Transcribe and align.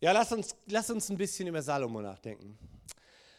Ja, 0.00 0.12
lass 0.12 0.30
uns, 0.30 0.54
lass 0.66 0.90
uns 0.90 1.10
ein 1.10 1.16
bisschen 1.16 1.48
über 1.48 1.60
Salomo 1.60 2.00
nachdenken. 2.00 2.56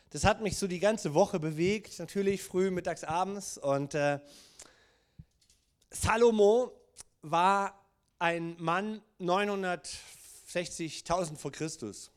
Das 0.10 0.26
hat 0.26 0.42
mich 0.42 0.58
so 0.58 0.68
die 0.68 0.82
ganze 0.82 1.14
Woche 1.14 1.40
bewegt, 1.40 1.98
natürlich 2.00 2.44
früh, 2.44 2.70
mittags, 2.70 3.06
abends. 3.06 3.58
Und 3.58 3.96
äh, 3.96 4.20
Salomo 5.90 6.74
war 7.22 7.82
ein 8.18 8.58
Mann 8.60 9.02
960.000 9.22 11.38
vor 11.38 11.54
Christus. 11.54 12.12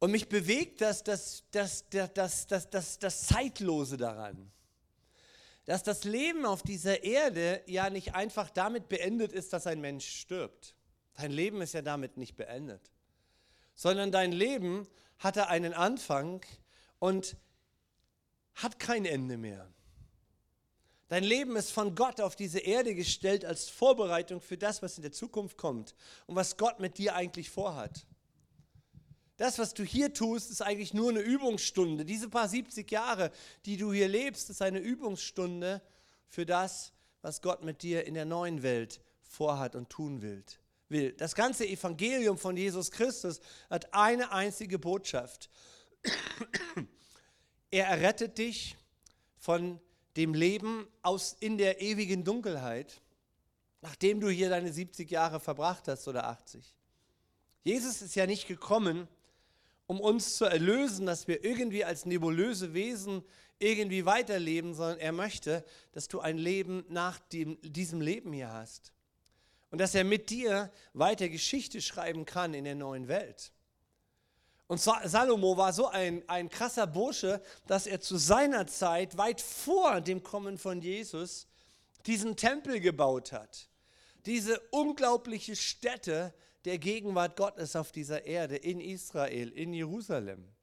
Und 0.00 0.10
mich 0.10 0.28
bewegt 0.28 0.80
das, 0.80 1.04
das, 1.04 1.44
das, 1.52 1.88
das, 1.88 2.12
das, 2.14 2.48
das, 2.48 2.68
das, 2.68 2.98
das 2.98 3.28
Zeitlose 3.28 3.96
daran. 3.96 4.50
Dass 5.66 5.84
das 5.84 6.02
Leben 6.02 6.46
auf 6.46 6.62
dieser 6.62 7.04
Erde 7.04 7.62
ja 7.66 7.90
nicht 7.90 8.16
einfach 8.16 8.50
damit 8.50 8.88
beendet 8.88 9.32
ist, 9.32 9.52
dass 9.52 9.68
ein 9.68 9.80
Mensch 9.80 10.08
stirbt. 10.08 10.74
Dein 11.14 11.30
Leben 11.30 11.62
ist 11.62 11.74
ja 11.74 11.82
damit 11.82 12.16
nicht 12.16 12.36
beendet, 12.36 12.90
sondern 13.74 14.10
dein 14.10 14.32
Leben 14.32 14.86
hatte 15.18 15.48
einen 15.48 15.72
Anfang 15.72 16.44
und 16.98 17.36
hat 18.54 18.78
kein 18.78 19.04
Ende 19.04 19.36
mehr. 19.36 19.72
Dein 21.08 21.22
Leben 21.22 21.54
ist 21.56 21.70
von 21.70 21.94
Gott 21.94 22.20
auf 22.20 22.34
diese 22.34 22.58
Erde 22.58 22.94
gestellt 22.94 23.44
als 23.44 23.68
Vorbereitung 23.68 24.40
für 24.40 24.56
das, 24.56 24.82
was 24.82 24.96
in 24.96 25.02
der 25.02 25.12
Zukunft 25.12 25.56
kommt 25.56 25.94
und 26.26 26.34
was 26.34 26.56
Gott 26.56 26.80
mit 26.80 26.98
dir 26.98 27.14
eigentlich 27.14 27.50
vorhat. 27.50 28.06
Das, 29.36 29.58
was 29.58 29.74
du 29.74 29.84
hier 29.84 30.12
tust, 30.12 30.50
ist 30.50 30.62
eigentlich 30.62 30.94
nur 30.94 31.10
eine 31.10 31.20
Übungsstunde. 31.20 32.04
Diese 32.04 32.28
paar 32.28 32.48
70 32.48 32.90
Jahre, 32.90 33.30
die 33.66 33.76
du 33.76 33.92
hier 33.92 34.08
lebst, 34.08 34.50
ist 34.50 34.62
eine 34.62 34.78
Übungsstunde 34.78 35.82
für 36.28 36.46
das, 36.46 36.92
was 37.20 37.42
Gott 37.42 37.64
mit 37.64 37.82
dir 37.82 38.06
in 38.06 38.14
der 38.14 38.24
neuen 38.24 38.62
Welt 38.62 39.00
vorhat 39.22 39.76
und 39.76 39.90
tun 39.90 40.22
will 40.22 40.44
will. 40.94 41.12
Das 41.12 41.34
ganze 41.34 41.66
Evangelium 41.66 42.38
von 42.38 42.56
Jesus 42.56 42.90
Christus 42.90 43.40
hat 43.68 43.92
eine 43.92 44.32
einzige 44.32 44.78
Botschaft. 44.78 45.50
Er 47.70 47.86
errettet 47.86 48.38
dich 48.38 48.76
von 49.36 49.80
dem 50.16 50.32
Leben 50.32 50.86
aus 51.02 51.36
in 51.40 51.58
der 51.58 51.82
ewigen 51.82 52.22
Dunkelheit, 52.22 53.02
nachdem 53.80 54.20
du 54.20 54.28
hier 54.28 54.48
deine 54.48 54.72
70 54.72 55.10
Jahre 55.10 55.40
verbracht 55.40 55.88
hast 55.88 56.06
oder 56.06 56.28
80. 56.28 56.72
Jesus 57.64 58.00
ist 58.00 58.14
ja 58.14 58.26
nicht 58.26 58.46
gekommen, 58.46 59.08
um 59.88 60.00
uns 60.00 60.36
zu 60.36 60.44
erlösen, 60.44 61.04
dass 61.04 61.26
wir 61.26 61.44
irgendwie 61.44 61.84
als 61.84 62.06
nebulöse 62.06 62.74
Wesen 62.74 63.24
irgendwie 63.58 64.06
weiterleben, 64.06 64.72
sondern 64.74 65.00
er 65.00 65.12
möchte, 65.12 65.64
dass 65.90 66.06
du 66.06 66.20
ein 66.20 66.38
Leben 66.38 66.84
nach 66.88 67.18
dem, 67.18 67.58
diesem 67.60 68.00
Leben 68.00 68.32
hier 68.32 68.52
hast 68.52 68.93
und 69.74 69.78
dass 69.78 69.96
er 69.96 70.04
mit 70.04 70.30
dir 70.30 70.70
weiter 70.92 71.28
Geschichte 71.28 71.82
schreiben 71.82 72.24
kann 72.26 72.54
in 72.54 72.62
der 72.62 72.76
neuen 72.76 73.08
Welt. 73.08 73.50
Und 74.68 74.80
Salomo 74.80 75.56
war 75.56 75.72
so 75.72 75.88
ein, 75.88 76.22
ein 76.28 76.48
krasser 76.48 76.86
Bursche, 76.86 77.42
dass 77.66 77.88
er 77.88 78.00
zu 78.00 78.16
seiner 78.16 78.68
Zeit, 78.68 79.18
weit 79.18 79.40
vor 79.40 80.00
dem 80.00 80.22
Kommen 80.22 80.58
von 80.58 80.80
Jesus, 80.80 81.48
diesen 82.06 82.36
Tempel 82.36 82.78
gebaut 82.78 83.32
hat. 83.32 83.68
Diese 84.26 84.60
unglaubliche 84.70 85.56
Stätte 85.56 86.32
der 86.64 86.78
Gegenwart 86.78 87.34
Gottes 87.34 87.74
auf 87.74 87.90
dieser 87.90 88.26
Erde, 88.26 88.54
in 88.54 88.80
Israel, 88.80 89.48
in 89.48 89.74
Jerusalem. 89.74 90.54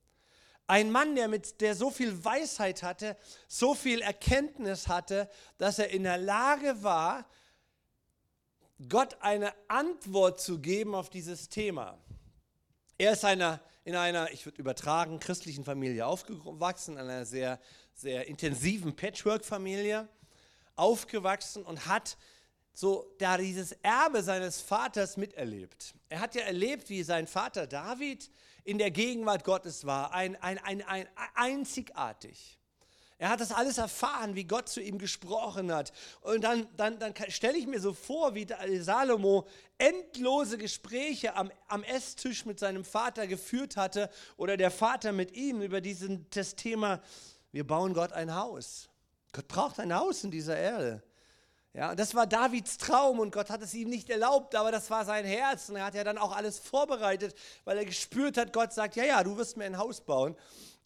Ein 0.68 0.90
Mann, 0.90 1.18
der, 1.18 1.28
mit, 1.28 1.60
der 1.60 1.76
so 1.76 1.92
viel 1.92 2.24
Weisheit 2.24 2.82
hatte, 2.82 3.18
so 3.50 3.76
viel 3.76 4.00
Erkenntnis 4.00 4.88
hatte, 4.88 5.30
dass 5.58 5.80
er 5.80 5.90
in 5.90 6.04
der 6.04 6.18
Lage 6.18 6.82
war, 6.82 7.26
Gott 8.90 9.18
eine 9.22 9.54
Antwort 9.68 10.40
zu 10.40 10.60
geben 10.60 10.96
auf 10.96 11.10
dieses 11.10 11.50
Thema. 11.50 11.98
Er 12.98 13.14
ist 13.14 13.26
einer, 13.26 13.60
in 13.84 13.96
einer, 13.96 14.32
ich 14.32 14.46
würde 14.46 14.60
übertragen, 14.60 15.20
christlichen 15.20 15.64
Familie 15.64 16.06
aufgewachsen, 16.06 16.94
in 16.94 17.00
einer 17.00 17.26
sehr, 17.26 17.60
sehr 17.94 18.28
intensiven 18.28 18.96
Patchwork-Familie 18.96 20.08
aufgewachsen 20.76 21.64
und 21.64 21.88
hat 21.88 22.18
so 22.74 23.14
da 23.20 23.38
dieses 23.38 23.74
Erbe 23.84 24.24
seines 24.24 24.62
Vaters 24.62 25.18
miterlebt. 25.18 25.94
Er 26.10 26.20
hat 26.20 26.36
ja 26.36 26.42
erlebt, 26.42 26.90
wie 26.90 27.04
sein 27.04 27.28
Vater 27.28 27.68
David 27.68 28.32
in 28.64 28.78
der 28.78 28.92
Gegenwart 28.92 29.44
Gottes 29.44 29.86
war, 29.86 30.14
ein, 30.14 30.36
ein, 30.38 30.58
ein, 30.60 30.82
ein 30.84 31.08
einzigartig. 31.36 32.61
Er 33.22 33.30
hat 33.30 33.40
das 33.40 33.52
alles 33.52 33.78
erfahren, 33.78 34.34
wie 34.34 34.46
Gott 34.46 34.68
zu 34.68 34.82
ihm 34.82 34.98
gesprochen 34.98 35.72
hat. 35.72 35.94
Und 36.22 36.44
dann, 36.44 36.68
dann, 36.76 36.98
dann 36.98 37.14
stelle 37.28 37.56
ich 37.56 37.68
mir 37.68 37.80
so 37.80 37.94
vor, 37.94 38.34
wie 38.34 38.48
Salomo 38.80 39.48
endlose 39.78 40.58
Gespräche 40.58 41.36
am, 41.36 41.52
am 41.68 41.84
Esstisch 41.84 42.48
mit 42.48 42.58
seinem 42.58 42.84
Vater 42.84 43.28
geführt 43.28 43.78
hatte 43.78 44.10
oder 44.38 44.58
der 44.58 44.72
Vater 44.72 45.12
mit 45.12 45.34
ihm 45.38 45.62
über 45.62 45.82
diesen, 45.82 46.26
das 46.32 46.56
Thema, 46.56 47.00
wir 47.52 47.68
bauen 47.68 47.94
Gott 47.94 48.12
ein 48.12 48.34
Haus. 48.34 48.90
Gott 49.34 49.48
braucht 49.48 49.80
ein 49.80 49.94
Haus 49.94 50.24
in 50.24 50.32
dieser 50.32 50.58
Erde. 50.58 51.04
Ja, 51.74 51.94
das 51.94 52.16
war 52.16 52.26
Davids 52.26 52.80
Traum 52.80 53.20
und 53.20 53.32
Gott 53.32 53.52
hat 53.52 53.62
es 53.62 53.76
ihm 53.76 53.90
nicht 53.90 54.10
erlaubt, 54.10 54.56
aber 54.56 54.72
das 54.72 54.90
war 54.90 55.06
sein 55.06 55.26
Herz 55.26 55.70
und 55.70 55.76
er 55.76 55.86
hat 55.86 55.94
ja 55.94 56.04
dann 56.04 56.18
auch 56.18 56.36
alles 56.36 56.58
vorbereitet, 56.58 57.36
weil 57.66 57.78
er 57.78 57.86
gespürt 57.86 58.36
hat, 58.38 58.52
Gott 58.52 58.74
sagt, 58.74 58.96
ja, 58.96 59.04
ja, 59.04 59.24
du 59.24 59.38
wirst 59.38 59.58
mir 59.58 59.66
ein 59.66 59.78
Haus 59.78 60.02
bauen. 60.02 60.36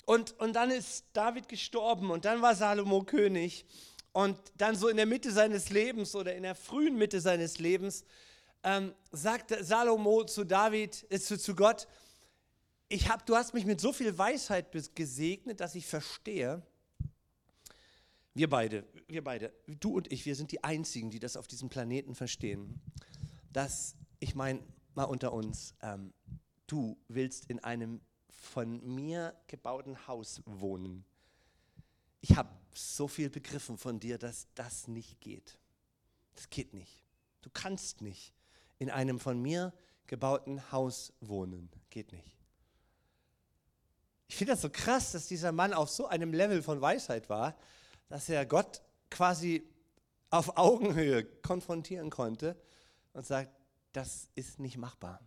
Und, 0.06 0.40
und 0.40 0.54
dann 0.54 0.72
ist 0.72 1.06
David 1.14 1.50
gestorben 1.50 2.12
und 2.12 2.26
dann 2.26 2.42
war 2.42 2.56
Salomo 2.56 3.04
König. 3.04 3.66
Und 4.14 4.38
dann 4.56 4.76
so 4.76 4.88
in 4.88 4.98
der 4.98 5.06
Mitte 5.06 5.32
seines 5.32 5.70
Lebens 5.72 6.16
oder 6.16 6.36
in 6.36 6.44
der 6.44 6.56
frühen 6.56 6.98
Mitte 6.98 7.20
seines 7.20 7.60
Lebens 7.60 8.06
ähm, 8.64 8.94
sagt 9.12 9.54
Salomo 9.62 10.24
zu 10.24 10.44
David, 10.44 11.06
äh, 11.10 11.20
zu, 11.20 11.38
zu 11.38 11.56
Gott, 11.56 11.88
ich 12.88 13.10
hab, 13.10 13.26
du 13.26 13.36
hast 13.36 13.54
mich 13.54 13.66
mit 13.66 13.82
so 13.82 13.92
viel 13.92 14.18
Weisheit 14.18 14.72
gesegnet, 14.96 15.60
dass 15.60 15.76
ich 15.76 15.86
verstehe, 15.86 16.62
wir 18.34 18.50
beide, 18.50 18.86
wir 19.08 19.24
beide, 19.24 19.54
du 19.68 19.96
und 19.96 20.12
ich, 20.12 20.26
wir 20.26 20.36
sind 20.36 20.52
die 20.52 20.64
Einzigen, 20.64 21.10
die 21.10 21.20
das 21.20 21.38
auf 21.38 21.48
diesem 21.48 21.70
Planeten 21.70 22.16
verstehen, 22.16 22.82
dass, 23.54 23.96
ich 24.20 24.36
meine, 24.36 24.62
mal 24.94 25.06
unter 25.06 25.32
uns, 25.32 25.74
ähm, 25.82 26.14
du 26.68 26.98
willst 27.08 27.46
in 27.50 27.64
einem 27.64 28.02
von 28.46 28.82
mir 28.96 29.36
gebauten 29.48 30.08
Haus 30.08 30.42
wohnen. 30.46 31.04
Ich 32.22 32.36
habe 32.36 32.50
so 32.74 33.08
viel 33.08 33.30
begriffen 33.30 33.78
von 33.78 34.00
dir, 34.00 34.18
dass 34.18 34.48
das 34.56 34.88
nicht 34.88 35.20
geht. 35.20 35.58
Das 36.36 36.50
geht 36.50 36.74
nicht. 36.74 37.04
Du 37.42 37.50
kannst 37.50 38.02
nicht 38.02 38.34
in 38.80 38.90
einem 38.90 39.20
von 39.20 39.42
mir 39.42 39.74
gebauten 40.08 40.72
Haus 40.72 41.14
wohnen. 41.22 41.70
Geht 41.90 42.12
nicht. 42.12 42.38
Ich 44.28 44.36
finde 44.36 44.54
das 44.54 44.62
so 44.62 44.70
krass, 44.70 45.12
dass 45.12 45.28
dieser 45.28 45.52
Mann 45.52 45.74
auf 45.74 45.90
so 45.90 46.08
einem 46.08 46.34
Level 46.34 46.62
von 46.64 46.82
Weisheit 46.82 47.30
war, 47.30 47.56
dass 48.10 48.30
er 48.30 48.46
Gott 48.46 48.82
quasi 49.10 49.68
auf 50.30 50.58
Augenhöhe 50.58 51.24
konfrontieren 51.24 52.10
konnte 52.10 52.60
und 53.14 53.26
sagt, 53.26 53.52
das 53.94 54.30
ist 54.36 54.60
nicht 54.60 54.78
machbar. 54.78 55.22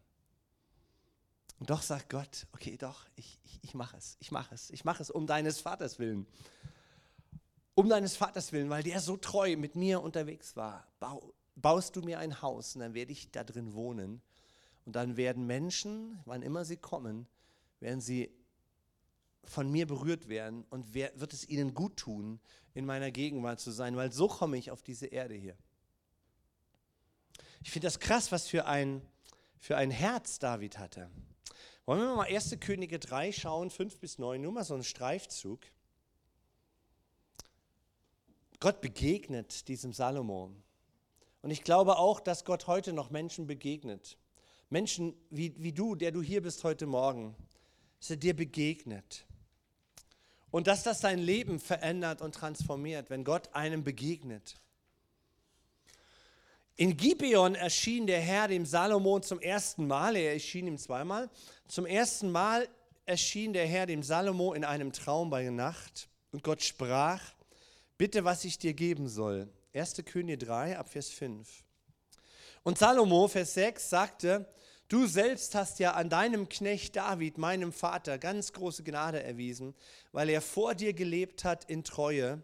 Und 1.59 1.71
doch 1.71 1.83
sagt 1.83 2.09
Gott, 2.11 2.47
okay, 2.53 2.77
doch, 2.77 3.07
ich, 3.17 3.39
ich, 3.45 3.59
ich 3.63 3.75
mache 3.75 3.97
es, 3.97 4.17
ich 4.21 4.31
mache 4.31 4.55
es, 4.55 4.71
ich 4.71 4.85
mache 4.85 5.03
es 5.03 5.11
um 5.11 5.27
deines 5.27 5.61
Vaters 5.61 5.99
willen. 5.99 6.27
Um 7.75 7.89
deines 7.89 8.17
Vaters 8.17 8.53
willen, 8.53 8.71
weil 8.71 8.83
der 8.83 9.01
so 9.01 9.17
treu 9.17 9.57
mit 9.57 9.75
mir 9.77 10.03
unterwegs 10.03 10.57
war. 10.57 10.87
Bau, 11.01 11.33
baust 11.57 11.97
du 11.97 12.03
mir 12.03 12.19
ein 12.19 12.43
Haus 12.43 12.75
und 12.75 12.81
dann 12.81 12.95
werde 12.95 13.13
ich 13.13 13.31
da 13.31 13.45
drin 13.45 13.75
wohnen. 13.75 14.23
Und 14.85 14.97
dann 14.97 15.17
werden 15.17 15.47
Menschen, 15.47 16.19
wann 16.25 16.43
immer 16.43 16.65
sie 16.65 16.77
kommen, 16.77 17.27
werden 17.81 18.01
sie 18.01 18.33
von 19.45 19.71
mir 19.71 19.87
berührt 19.87 20.29
werden 20.29 20.65
und 20.71 20.95
wer, 20.95 21.19
wird 21.19 21.33
es 21.33 21.49
ihnen 21.49 21.75
gut 21.75 21.97
tun, 21.97 22.41
in 22.75 22.85
meiner 22.85 23.11
Gegenwart 23.11 23.61
zu 23.61 23.71
sein, 23.71 23.97
weil 23.97 24.13
so 24.13 24.29
komme 24.29 24.57
ich 24.57 24.71
auf 24.71 24.83
diese 24.83 25.07
Erde 25.07 25.35
hier. 25.35 25.57
Ich 27.63 27.71
finde 27.71 27.87
das 27.87 27.99
krass, 27.99 28.31
was 28.31 28.47
für 28.47 28.67
ein, 28.67 29.03
für 29.59 29.77
ein 29.77 29.91
Herz 29.91 30.39
David 30.39 30.79
hatte. 30.79 31.11
Wollen 31.89 32.03
wir 32.03 32.17
mal 32.17 32.27
1. 32.27 32.55
Könige 32.61 32.99
3 32.99 33.33
schauen, 33.33 33.71
5 33.71 33.99
bis 33.99 34.19
9, 34.19 34.43
nur 34.43 34.53
mal 34.53 34.63
so 34.63 34.75
einen 34.75 34.85
Streifzug. 34.85 35.61
Gott 38.61 38.83
begegnet 38.83 39.69
diesem 39.69 39.95
Salomo. 39.95 40.51
Und 41.41 41.51
ich 41.51 41.65
glaube 41.65 41.97
auch, 41.97 42.21
dass 42.21 42.45
Gott 42.45 42.67
heute 42.67 42.93
noch 42.93 43.09
Menschen 43.09 43.47
begegnet. 43.47 44.19
Menschen 44.69 45.15
wie, 45.31 45.55
wie 45.63 45.73
du, 45.73 45.95
der 45.95 46.13
du 46.13 46.21
hier 46.21 46.43
bist 46.43 46.63
heute 46.63 46.85
Morgen, 46.85 47.35
dass 48.01 48.11
er 48.11 48.17
dir 48.19 48.37
begegnet. 48.37 49.25
Und 50.51 50.67
dass 50.67 50.83
das 50.83 51.01
dein 51.01 51.19
Leben 51.19 51.59
verändert 51.59 52.21
und 52.21 52.35
transformiert, 52.35 53.09
wenn 53.09 53.25
Gott 53.25 53.55
einem 53.55 53.83
begegnet. 53.83 54.57
In 56.81 56.97
Gibeon 56.97 57.57
erschien 57.57 58.07
der 58.07 58.21
Herr 58.21 58.47
dem 58.47 58.65
Salomon 58.65 59.25
zum 59.25 59.41
ersten 59.41 59.89
Mal, 59.89 60.15
er 60.15 60.35
erschien 60.35 60.69
ihm 60.69 60.79
zweimal. 60.79 61.29
Zum 61.67 61.87
ersten 61.87 62.31
Mal 62.31 62.69
erschien 63.05 63.53
der 63.53 63.67
Herr 63.67 63.87
dem 63.87 64.05
Salomo 64.05 64.55
in 64.55 64.65
einem 64.65 64.93
Traum 64.93 65.29
bei 65.29 65.43
Nacht 65.51 66.09
und 66.31 66.45
Gott 66.45 66.63
sprach, 66.63 67.21
bitte, 67.97 68.25
was 68.25 68.45
ich 68.45 68.61
dir 68.61 68.75
geben 68.75 69.09
soll. 69.09 69.49
1. 69.75 70.05
Könige 70.05 70.39
3, 70.39 70.79
Abvers 70.79 71.09
5. 71.09 71.65
Und 72.63 72.79
Salomo, 72.79 73.27
Vers 73.27 73.55
6, 73.55 73.91
sagte, 73.91 74.47
Du 74.87 75.09
selbst 75.09 75.57
hast 75.57 75.81
ja 75.81 75.95
an 75.95 76.09
deinem 76.09 76.49
Knecht 76.49 76.95
David, 76.95 77.39
meinem 77.39 77.73
Vater, 77.73 78.19
ganz 78.19 78.53
große 78.53 78.85
Gnade 78.85 79.21
erwiesen, 79.21 79.75
weil 80.13 80.29
er 80.29 80.41
vor 80.41 80.77
dir 80.77 80.93
gelebt 80.93 81.43
hat 81.43 81.65
in 81.65 81.83
Treue, 81.83 82.41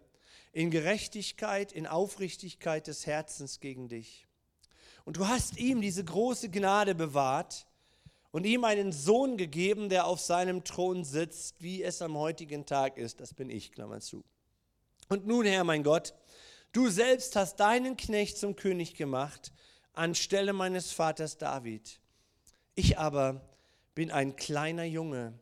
in 0.55 0.71
Gerechtigkeit, 0.71 1.73
in 1.73 1.87
Aufrichtigkeit 1.87 2.87
des 2.87 3.07
Herzens 3.07 3.59
gegen 3.59 3.89
dich. 3.89 4.27
Und 5.05 5.17
du 5.17 5.27
hast 5.27 5.59
ihm 5.59 5.81
diese 5.81 6.05
große 6.05 6.49
Gnade 6.49 6.95
bewahrt 6.95 7.67
und 8.31 8.47
ihm 8.47 8.65
einen 8.65 8.93
Sohn 8.93 9.37
gegeben, 9.37 9.89
der 9.89 10.07
auf 10.07 10.21
seinem 10.21 10.63
Thron 10.63 11.05
sitzt, 11.05 11.61
wie 11.61 11.83
es 11.83 12.01
am 12.01 12.17
heutigen 12.17 12.67
Tag 12.67 12.99
ist. 12.99 13.21
Das 13.21 13.35
bin 13.35 13.51
ich, 13.51 13.73
Klammer 13.73 14.01
zu. 14.01 14.25
Und 15.09 15.27
nun, 15.27 15.45
Herr, 15.45 15.65
mein 15.65 15.83
Gott, 15.83 16.15
du 16.73 16.89
selbst 16.89 17.35
hast 17.35 17.57
deinen 17.57 17.97
Knecht 17.97 18.39
zum 18.39 18.55
König 18.55 18.95
gemacht, 18.95 19.53
anstelle 19.93 20.53
meines 20.53 20.93
Vaters 20.93 21.37
David. 21.37 22.01
Ich 22.77 22.97
aber 22.97 23.41
bin 23.97 24.13
ein 24.13 24.37
kleiner 24.37 24.85
Junge 24.85 25.37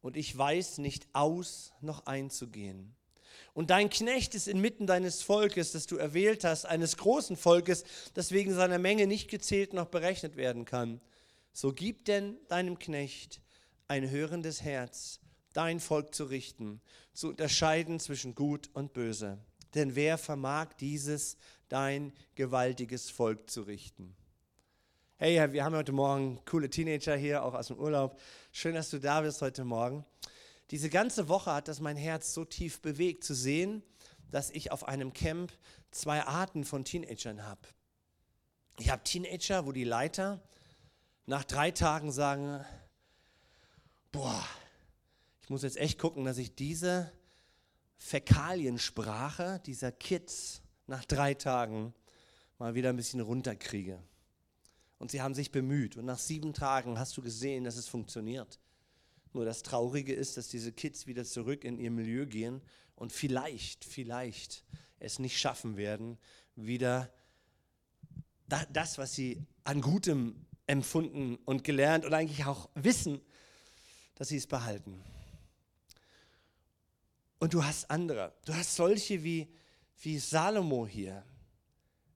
und 0.00 0.16
ich 0.16 0.36
weiß 0.36 0.78
nicht 0.78 1.06
aus 1.12 1.72
noch 1.82 2.06
einzugehen. 2.06 2.96
Und 3.52 3.70
dein 3.70 3.90
Knecht 3.90 4.34
ist 4.34 4.48
inmitten 4.48 4.86
deines 4.86 5.22
Volkes, 5.22 5.72
das 5.72 5.86
du 5.86 5.96
erwählt 5.96 6.44
hast, 6.44 6.66
eines 6.66 6.96
großen 6.96 7.36
Volkes, 7.36 7.84
das 8.14 8.32
wegen 8.32 8.54
seiner 8.54 8.78
Menge 8.78 9.06
nicht 9.06 9.28
gezählt 9.28 9.72
noch 9.72 9.86
berechnet 9.86 10.36
werden 10.36 10.64
kann. 10.64 11.00
So 11.52 11.72
gib 11.72 12.04
denn 12.04 12.36
deinem 12.48 12.78
Knecht 12.78 13.40
ein 13.86 14.10
hörendes 14.10 14.62
Herz, 14.62 15.20
dein 15.52 15.78
Volk 15.80 16.14
zu 16.14 16.24
richten, 16.24 16.80
zu 17.12 17.28
unterscheiden 17.28 18.00
zwischen 18.00 18.34
Gut 18.34 18.70
und 18.72 18.92
Böse. 18.92 19.38
Denn 19.74 19.94
wer 19.94 20.18
vermag 20.18 20.74
dieses, 20.80 21.36
dein 21.68 22.12
gewaltiges 22.34 23.10
Volk 23.10 23.50
zu 23.50 23.62
richten? 23.62 24.16
Hey, 25.16 25.52
wir 25.52 25.64
haben 25.64 25.76
heute 25.76 25.92
Morgen 25.92 26.40
coole 26.44 26.68
Teenager 26.68 27.16
hier, 27.16 27.44
auch 27.44 27.54
aus 27.54 27.68
dem 27.68 27.78
Urlaub. 27.78 28.18
Schön, 28.50 28.74
dass 28.74 28.90
du 28.90 28.98
da 28.98 29.20
bist 29.20 29.42
heute 29.42 29.64
Morgen. 29.64 30.04
Diese 30.70 30.88
ganze 30.88 31.28
Woche 31.28 31.52
hat 31.52 31.68
das 31.68 31.80
mein 31.80 31.96
Herz 31.96 32.34
so 32.34 32.44
tief 32.44 32.80
bewegt, 32.80 33.24
zu 33.24 33.34
sehen, 33.34 33.82
dass 34.30 34.50
ich 34.50 34.72
auf 34.72 34.88
einem 34.88 35.12
Camp 35.12 35.52
zwei 35.90 36.22
Arten 36.22 36.64
von 36.64 36.84
Teenagern 36.84 37.44
habe. 37.44 37.60
Ich 38.78 38.90
habe 38.90 39.04
Teenager, 39.04 39.66
wo 39.66 39.72
die 39.72 39.84
Leiter 39.84 40.42
nach 41.26 41.44
drei 41.44 41.70
Tagen 41.70 42.10
sagen, 42.10 42.64
boah, 44.10 44.44
ich 45.42 45.50
muss 45.50 45.62
jetzt 45.62 45.76
echt 45.76 45.98
gucken, 45.98 46.24
dass 46.24 46.38
ich 46.38 46.54
diese 46.54 47.12
Fäkaliensprache 47.98 49.60
dieser 49.66 49.92
Kids 49.92 50.62
nach 50.86 51.04
drei 51.04 51.34
Tagen 51.34 51.94
mal 52.58 52.74
wieder 52.74 52.90
ein 52.90 52.96
bisschen 52.96 53.20
runterkriege. 53.20 54.02
Und 54.98 55.10
sie 55.10 55.22
haben 55.22 55.34
sich 55.34 55.50
bemüht. 55.50 55.96
Und 55.96 56.06
nach 56.06 56.18
sieben 56.18 56.54
Tagen 56.54 56.98
hast 56.98 57.16
du 57.16 57.22
gesehen, 57.22 57.64
dass 57.64 57.76
es 57.76 57.88
funktioniert. 57.88 58.58
Nur 59.34 59.44
das 59.44 59.64
Traurige 59.64 60.14
ist, 60.14 60.36
dass 60.36 60.48
diese 60.48 60.72
Kids 60.72 61.06
wieder 61.06 61.24
zurück 61.24 61.64
in 61.64 61.78
ihr 61.78 61.90
Milieu 61.90 62.24
gehen 62.24 62.62
und 62.94 63.12
vielleicht, 63.12 63.84
vielleicht 63.84 64.64
es 65.00 65.18
nicht 65.18 65.38
schaffen 65.38 65.76
werden, 65.76 66.18
wieder 66.54 67.12
das, 68.72 68.96
was 68.96 69.14
sie 69.14 69.42
an 69.64 69.80
Gutem 69.80 70.46
empfunden 70.66 71.36
und 71.44 71.64
gelernt 71.64 72.04
und 72.04 72.14
eigentlich 72.14 72.44
auch 72.44 72.70
wissen, 72.74 73.20
dass 74.14 74.28
sie 74.28 74.36
es 74.36 74.46
behalten. 74.46 75.02
Und 77.40 77.52
du 77.52 77.64
hast 77.64 77.90
andere. 77.90 78.32
Du 78.44 78.54
hast 78.54 78.76
solche 78.76 79.24
wie, 79.24 79.52
wie 80.00 80.18
Salomo 80.18 80.86
hier. 80.86 81.24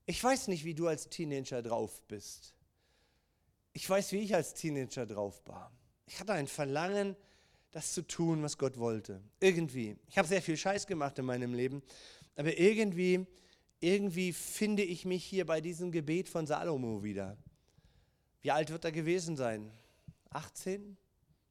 Ich 0.06 0.22
weiß 0.22 0.48
nicht, 0.48 0.64
wie 0.64 0.74
du 0.74 0.86
als 0.86 1.08
Teenager 1.08 1.62
drauf 1.62 2.00
bist. 2.06 2.54
Ich 3.72 3.90
weiß, 3.90 4.12
wie 4.12 4.20
ich 4.20 4.34
als 4.34 4.54
Teenager 4.54 5.04
drauf 5.04 5.42
war. 5.46 5.72
Ich 6.08 6.18
hatte 6.20 6.32
ein 6.32 6.48
Verlangen, 6.48 7.16
das 7.70 7.92
zu 7.92 8.02
tun, 8.02 8.42
was 8.42 8.56
Gott 8.56 8.78
wollte. 8.78 9.22
Irgendwie. 9.40 9.96
Ich 10.08 10.16
habe 10.16 10.26
sehr 10.26 10.42
viel 10.42 10.56
Scheiß 10.56 10.86
gemacht 10.86 11.18
in 11.18 11.26
meinem 11.26 11.52
Leben, 11.54 11.82
aber 12.34 12.58
irgendwie, 12.58 13.26
irgendwie 13.80 14.32
finde 14.32 14.82
ich 14.82 15.04
mich 15.04 15.24
hier 15.24 15.44
bei 15.44 15.60
diesem 15.60 15.92
Gebet 15.92 16.28
von 16.28 16.46
Salomo 16.46 17.02
wieder. 17.02 17.36
Wie 18.40 18.50
alt 18.50 18.70
wird 18.70 18.84
er 18.84 18.92
gewesen 18.92 19.36
sein? 19.36 19.70
18? 20.30 20.96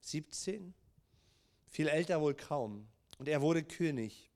17? 0.01 0.73
Viel 1.67 1.87
älter 1.87 2.19
wohl 2.19 2.33
kaum. 2.33 2.87
Und 3.19 3.27
er 3.27 3.41
wurde 3.41 3.63
König. 3.63 4.31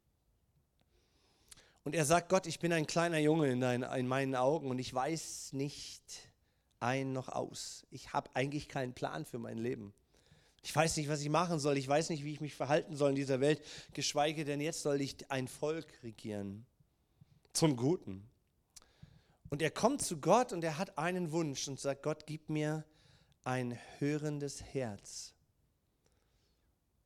Und 1.84 1.96
er 1.96 2.06
sagt, 2.06 2.30
Gott, 2.30 2.46
ich 2.46 2.60
bin 2.60 2.72
ein 2.74 2.86
kleiner 2.86 3.18
Junge 3.18 3.52
in, 3.52 3.60
dein, 3.60 3.82
in 3.82 4.08
meinen 4.08 4.36
Augen 4.36 4.70
und 4.70 4.78
ich 4.78 4.94
weiß 4.94 5.54
nicht, 5.54 6.04
ein 6.80 7.12
noch 7.12 7.30
aus. 7.30 7.88
Ich 7.90 8.14
habe 8.14 8.30
eigentlich 8.36 8.68
keinen 8.68 8.94
Plan 8.94 9.26
für 9.26 9.40
mein 9.40 9.58
Leben. 9.58 9.94
Ich 10.64 10.76
weiß 10.76 10.98
nicht, 10.98 11.10
was 11.10 11.22
ich 11.22 11.30
machen 11.30 11.60
soll. 11.60 11.78
Ich 11.78 11.88
weiß 11.88 12.10
nicht, 12.10 12.24
wie 12.24 12.34
ich 12.34 12.42
mich 12.42 12.54
verhalten 12.54 12.96
soll 12.96 13.10
in 13.10 13.16
dieser 13.16 13.40
Welt. 13.40 13.62
Geschweige 13.94 14.46
denn, 14.46 14.62
jetzt 14.62 14.82
soll 14.82 15.02
ich 15.02 15.30
ein 15.32 15.48
Volk 15.48 15.88
regieren. 16.04 16.66
Zum 17.54 17.76
Guten. 17.76 18.30
Und 19.50 19.62
er 19.62 19.72
kommt 19.72 20.02
zu 20.02 20.22
Gott 20.22 20.54
und 20.54 20.64
er 20.64 20.78
hat 20.78 20.98
einen 20.98 21.32
Wunsch 21.32 21.68
und 21.68 21.80
sagt, 21.80 22.04
Gott, 22.04 22.26
gib 22.26 22.50
mir 22.50 22.86
ein 23.44 23.78
hörendes 23.98 24.64
Herz. 24.64 25.34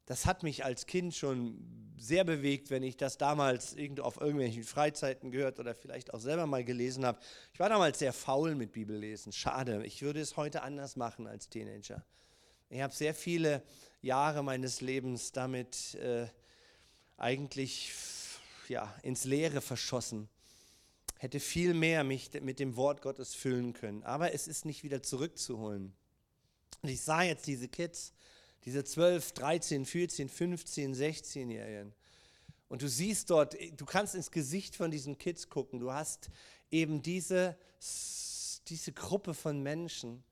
Das 0.06 0.28
hat 0.28 0.44
mich 0.44 0.64
als 0.64 0.86
Kind 0.86 1.16
schon 1.16 1.96
sehr 1.98 2.24
bewegt, 2.24 2.70
wenn 2.70 2.84
ich 2.84 2.98
das 2.98 3.18
damals 3.18 3.76
auf 4.00 4.22
irgendwelchen 4.22 4.64
Freizeiten 4.64 5.32
gehört 5.32 5.60
oder 5.60 5.74
vielleicht 5.74 6.14
auch 6.14 6.20
selber 6.20 6.46
mal 6.46 6.64
gelesen 6.64 7.06
habe. 7.06 7.20
Ich 7.54 7.60
war 7.60 7.70
damals 7.70 7.98
sehr 7.98 8.14
faul 8.14 8.54
mit 8.54 8.72
Bibellesen. 8.74 9.32
Schade. 9.32 9.84
Ich 9.86 10.04
würde 10.04 10.20
es 10.20 10.38
heute 10.38 10.62
anders 10.62 10.96
machen 10.96 11.26
als 11.26 11.50
Teenager. 11.50 12.06
Ich 12.70 12.82
habe 12.82 12.94
sehr 12.94 13.14
viele 13.14 13.64
Jahre 14.02 14.44
meines 14.44 14.82
Lebens 14.82 15.32
damit 15.32 15.96
äh, 15.96 16.28
eigentlich 17.18 17.92
ja, 18.68 18.94
ins 19.04 19.26
Leere 19.26 19.62
verschossen. 19.62 20.30
Hätte 21.18 21.40
viel 21.40 21.74
mehr 21.74 22.04
mich 22.04 22.32
mit 22.42 22.60
dem 22.60 22.76
Wort 22.76 23.02
Gottes 23.02 23.34
füllen 23.36 23.74
können. 23.74 24.04
Aber 24.04 24.34
es 24.34 24.48
ist 24.48 24.66
nicht 24.66 24.84
wieder 24.84 25.02
zurückzuholen. 25.02 25.96
Und 26.82 26.90
ich 26.90 27.02
sah 27.02 27.24
jetzt 27.24 27.48
diese 27.48 27.68
Kids, 27.68 28.14
diese 28.66 28.84
12, 28.84 29.32
13, 29.34 29.86
14, 29.86 30.30
15, 30.30 30.96
16-Jährigen. 30.96 31.94
Und 32.68 32.82
du 32.82 32.90
siehst 32.90 33.30
dort, 33.30 33.56
du 33.78 33.86
kannst 33.86 34.16
ins 34.16 34.32
Gesicht 34.32 34.76
von 34.76 34.92
diesen 34.92 35.18
Kids 35.18 35.50
gucken. 35.50 35.80
Du 35.80 35.94
hast 35.94 36.30
eben 36.72 37.02
diese, 37.02 37.58
diese 38.68 38.92
Gruppe 38.92 39.34
von 39.34 39.62
Menschen, 39.62 40.24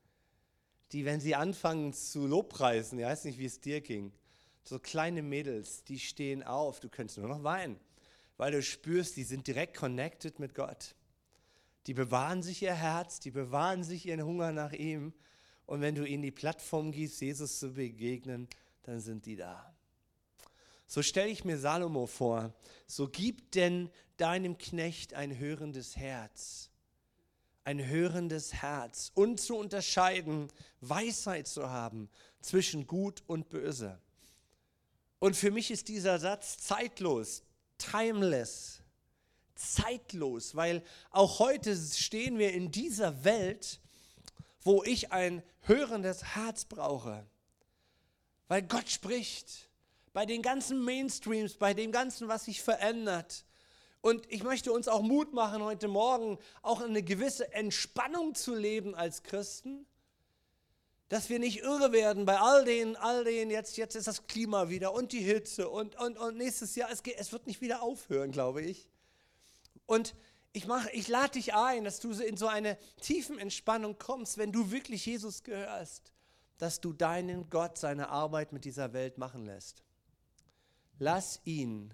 die, 0.93 1.05
wenn 1.05 1.19
sie 1.19 1.35
anfangen 1.35 1.91
zu 1.91 2.27
Lobpreisen, 2.27 2.99
ich 2.99 3.05
weiß 3.05 3.25
nicht, 3.25 3.39
wie 3.39 3.45
es 3.45 3.59
dir 3.59 3.81
ging, 3.81 4.13
so 4.63 4.79
kleine 4.79 5.21
Mädels, 5.21 5.83
die 5.83 5.99
stehen 5.99 6.43
auf, 6.43 6.79
du 6.79 6.87
könntest 6.87 7.17
nur 7.17 7.27
noch 7.27 7.43
weinen, 7.43 7.79
weil 8.37 8.51
du 8.51 8.61
spürst, 8.61 9.17
die 9.17 9.23
sind 9.23 9.47
direkt 9.47 9.75
connected 9.75 10.39
mit 10.39 10.55
Gott. 10.55 10.95
Die 11.87 11.93
bewahren 11.93 12.41
sich 12.43 12.61
ihr 12.61 12.73
Herz, 12.73 13.19
die 13.19 13.31
bewahren 13.31 13.83
sich 13.83 14.05
ihren 14.05 14.23
Hunger 14.23 14.51
nach 14.51 14.71
ihm 14.71 15.13
und 15.65 15.81
wenn 15.81 15.95
du 15.95 16.05
ihnen 16.05 16.23
die 16.23 16.31
Plattform 16.31 16.91
gibst, 16.91 17.21
Jesus 17.21 17.59
zu 17.59 17.73
begegnen, 17.73 18.47
dann 18.83 19.01
sind 19.01 19.25
die 19.25 19.35
da. 19.35 19.75
So 20.87 21.01
stelle 21.01 21.29
ich 21.29 21.43
mir 21.43 21.57
Salomo 21.57 22.05
vor, 22.05 22.53
so 22.85 23.09
gib 23.09 23.51
denn 23.51 23.89
deinem 24.17 24.57
Knecht 24.57 25.13
ein 25.15 25.37
hörendes 25.37 25.97
Herz, 25.97 26.69
ein 27.63 27.85
hörendes 27.85 28.53
Herz 28.53 29.11
und 29.13 29.39
zu 29.39 29.55
unterscheiden, 29.55 30.49
Weisheit 30.81 31.47
zu 31.47 31.69
haben 31.69 32.09
zwischen 32.41 32.87
Gut 32.87 33.23
und 33.27 33.49
Böse. 33.49 33.99
Und 35.19 35.35
für 35.37 35.51
mich 35.51 35.71
ist 35.71 35.87
dieser 35.87 36.19
Satz 36.19 36.57
zeitlos, 36.57 37.43
timeless, 37.77 38.81
zeitlos, 39.55 40.55
weil 40.55 40.83
auch 41.11 41.39
heute 41.39 41.75
stehen 41.75 42.37
wir 42.37 42.53
in 42.53 42.71
dieser 42.71 43.23
Welt, 43.23 43.79
wo 44.61 44.83
ich 44.83 45.11
ein 45.11 45.43
hörendes 45.61 46.35
Herz 46.35 46.65
brauche. 46.65 47.25
Weil 48.47 48.63
Gott 48.63 48.89
spricht. 48.89 49.69
Bei 50.11 50.25
den 50.27 50.43
ganzen 50.43 50.83
Mainstreams, 50.83 51.55
bei 51.55 51.73
dem 51.73 51.91
Ganzen, 51.91 52.27
was 52.27 52.45
sich 52.45 52.61
verändert. 52.61 53.45
Und 54.03 54.29
ich 54.29 54.43
möchte 54.43 54.73
uns 54.73 54.89
auch 54.89 55.01
Mut 55.01 55.31
machen, 55.33 55.63
heute 55.63 55.87
Morgen 55.87 56.37
auch 56.61 56.81
eine 56.81 57.01
gewisse 57.03 57.53
Entspannung 57.53 58.35
zu 58.35 58.53
leben 58.53 58.95
als 58.95 59.23
Christen. 59.23 59.85
Dass 61.07 61.29
wir 61.29 61.39
nicht 61.39 61.59
irre 61.59 61.93
werden 61.93 62.25
bei 62.25 62.37
all 62.37 62.65
den, 62.65 62.97
all 62.97 63.23
den, 63.23 63.49
jetzt, 63.49 63.77
jetzt 63.77 63.95
ist 63.95 64.07
das 64.07 64.27
Klima 64.27 64.67
wieder 64.67 64.93
und 64.93 65.13
die 65.13 65.21
Hitze 65.21 65.69
und, 65.69 65.95
und, 65.95 66.17
und 66.17 66.35
nächstes 66.35 66.75
Jahr, 66.75 66.91
es, 66.91 67.01
geht, 67.01 67.17
es 67.17 67.31
wird 67.31 67.47
nicht 67.47 67.61
wieder 67.61 67.81
aufhören, 67.81 68.33
glaube 68.33 68.61
ich. 68.61 68.89
Und 69.85 70.15
ich, 70.51 70.67
ich 70.91 71.07
lade 71.07 71.31
dich 71.31 71.53
ein, 71.53 71.85
dass 71.85 72.01
du 72.01 72.11
in 72.11 72.35
so 72.35 72.47
eine 72.47 72.77
tiefen 72.99 73.39
Entspannung 73.39 73.97
kommst, 73.99 74.37
wenn 74.37 74.51
du 74.51 74.69
wirklich 74.69 75.05
Jesus 75.05 75.43
gehörst, 75.43 76.11
dass 76.57 76.81
du 76.81 76.91
deinen 76.91 77.49
Gott 77.49 77.77
seine 77.77 78.09
Arbeit 78.09 78.51
mit 78.51 78.65
dieser 78.65 78.91
Welt 78.91 79.17
machen 79.17 79.45
lässt. 79.45 79.81
Lass 80.99 81.39
ihn 81.45 81.93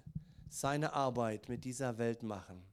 seine 0.49 0.93
Arbeit 0.93 1.49
mit 1.49 1.63
dieser 1.63 1.97
Welt 1.97 2.23
machen. 2.23 2.63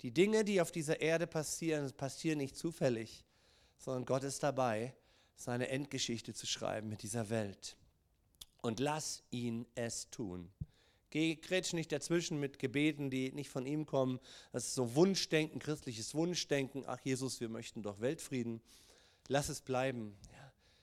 Die 0.00 0.10
Dinge, 0.10 0.44
die 0.44 0.60
auf 0.60 0.72
dieser 0.72 1.00
Erde 1.00 1.26
passieren, 1.26 1.92
passieren 1.92 2.38
nicht 2.38 2.56
zufällig, 2.56 3.24
sondern 3.78 4.04
Gott 4.04 4.24
ist 4.24 4.42
dabei, 4.42 4.94
seine 5.36 5.68
Endgeschichte 5.68 6.34
zu 6.34 6.46
schreiben 6.46 6.88
mit 6.88 7.02
dieser 7.02 7.30
Welt. 7.30 7.76
Und 8.60 8.80
lass 8.80 9.22
ihn 9.30 9.66
es 9.74 10.10
tun. 10.10 10.50
Geh, 11.10 11.36
grätsch 11.36 11.74
nicht 11.74 11.92
dazwischen 11.92 12.40
mit 12.40 12.58
Gebeten, 12.58 13.10
die 13.10 13.32
nicht 13.32 13.50
von 13.50 13.66
ihm 13.66 13.84
kommen. 13.84 14.18
Das 14.50 14.68
ist 14.68 14.74
so 14.74 14.94
Wunschdenken, 14.94 15.58
christliches 15.60 16.14
Wunschdenken. 16.14 16.84
Ach 16.86 17.00
Jesus, 17.04 17.40
wir 17.40 17.48
möchten 17.48 17.82
doch 17.82 18.00
Weltfrieden. 18.00 18.62
Lass 19.28 19.48
es 19.50 19.60
bleiben. 19.60 20.16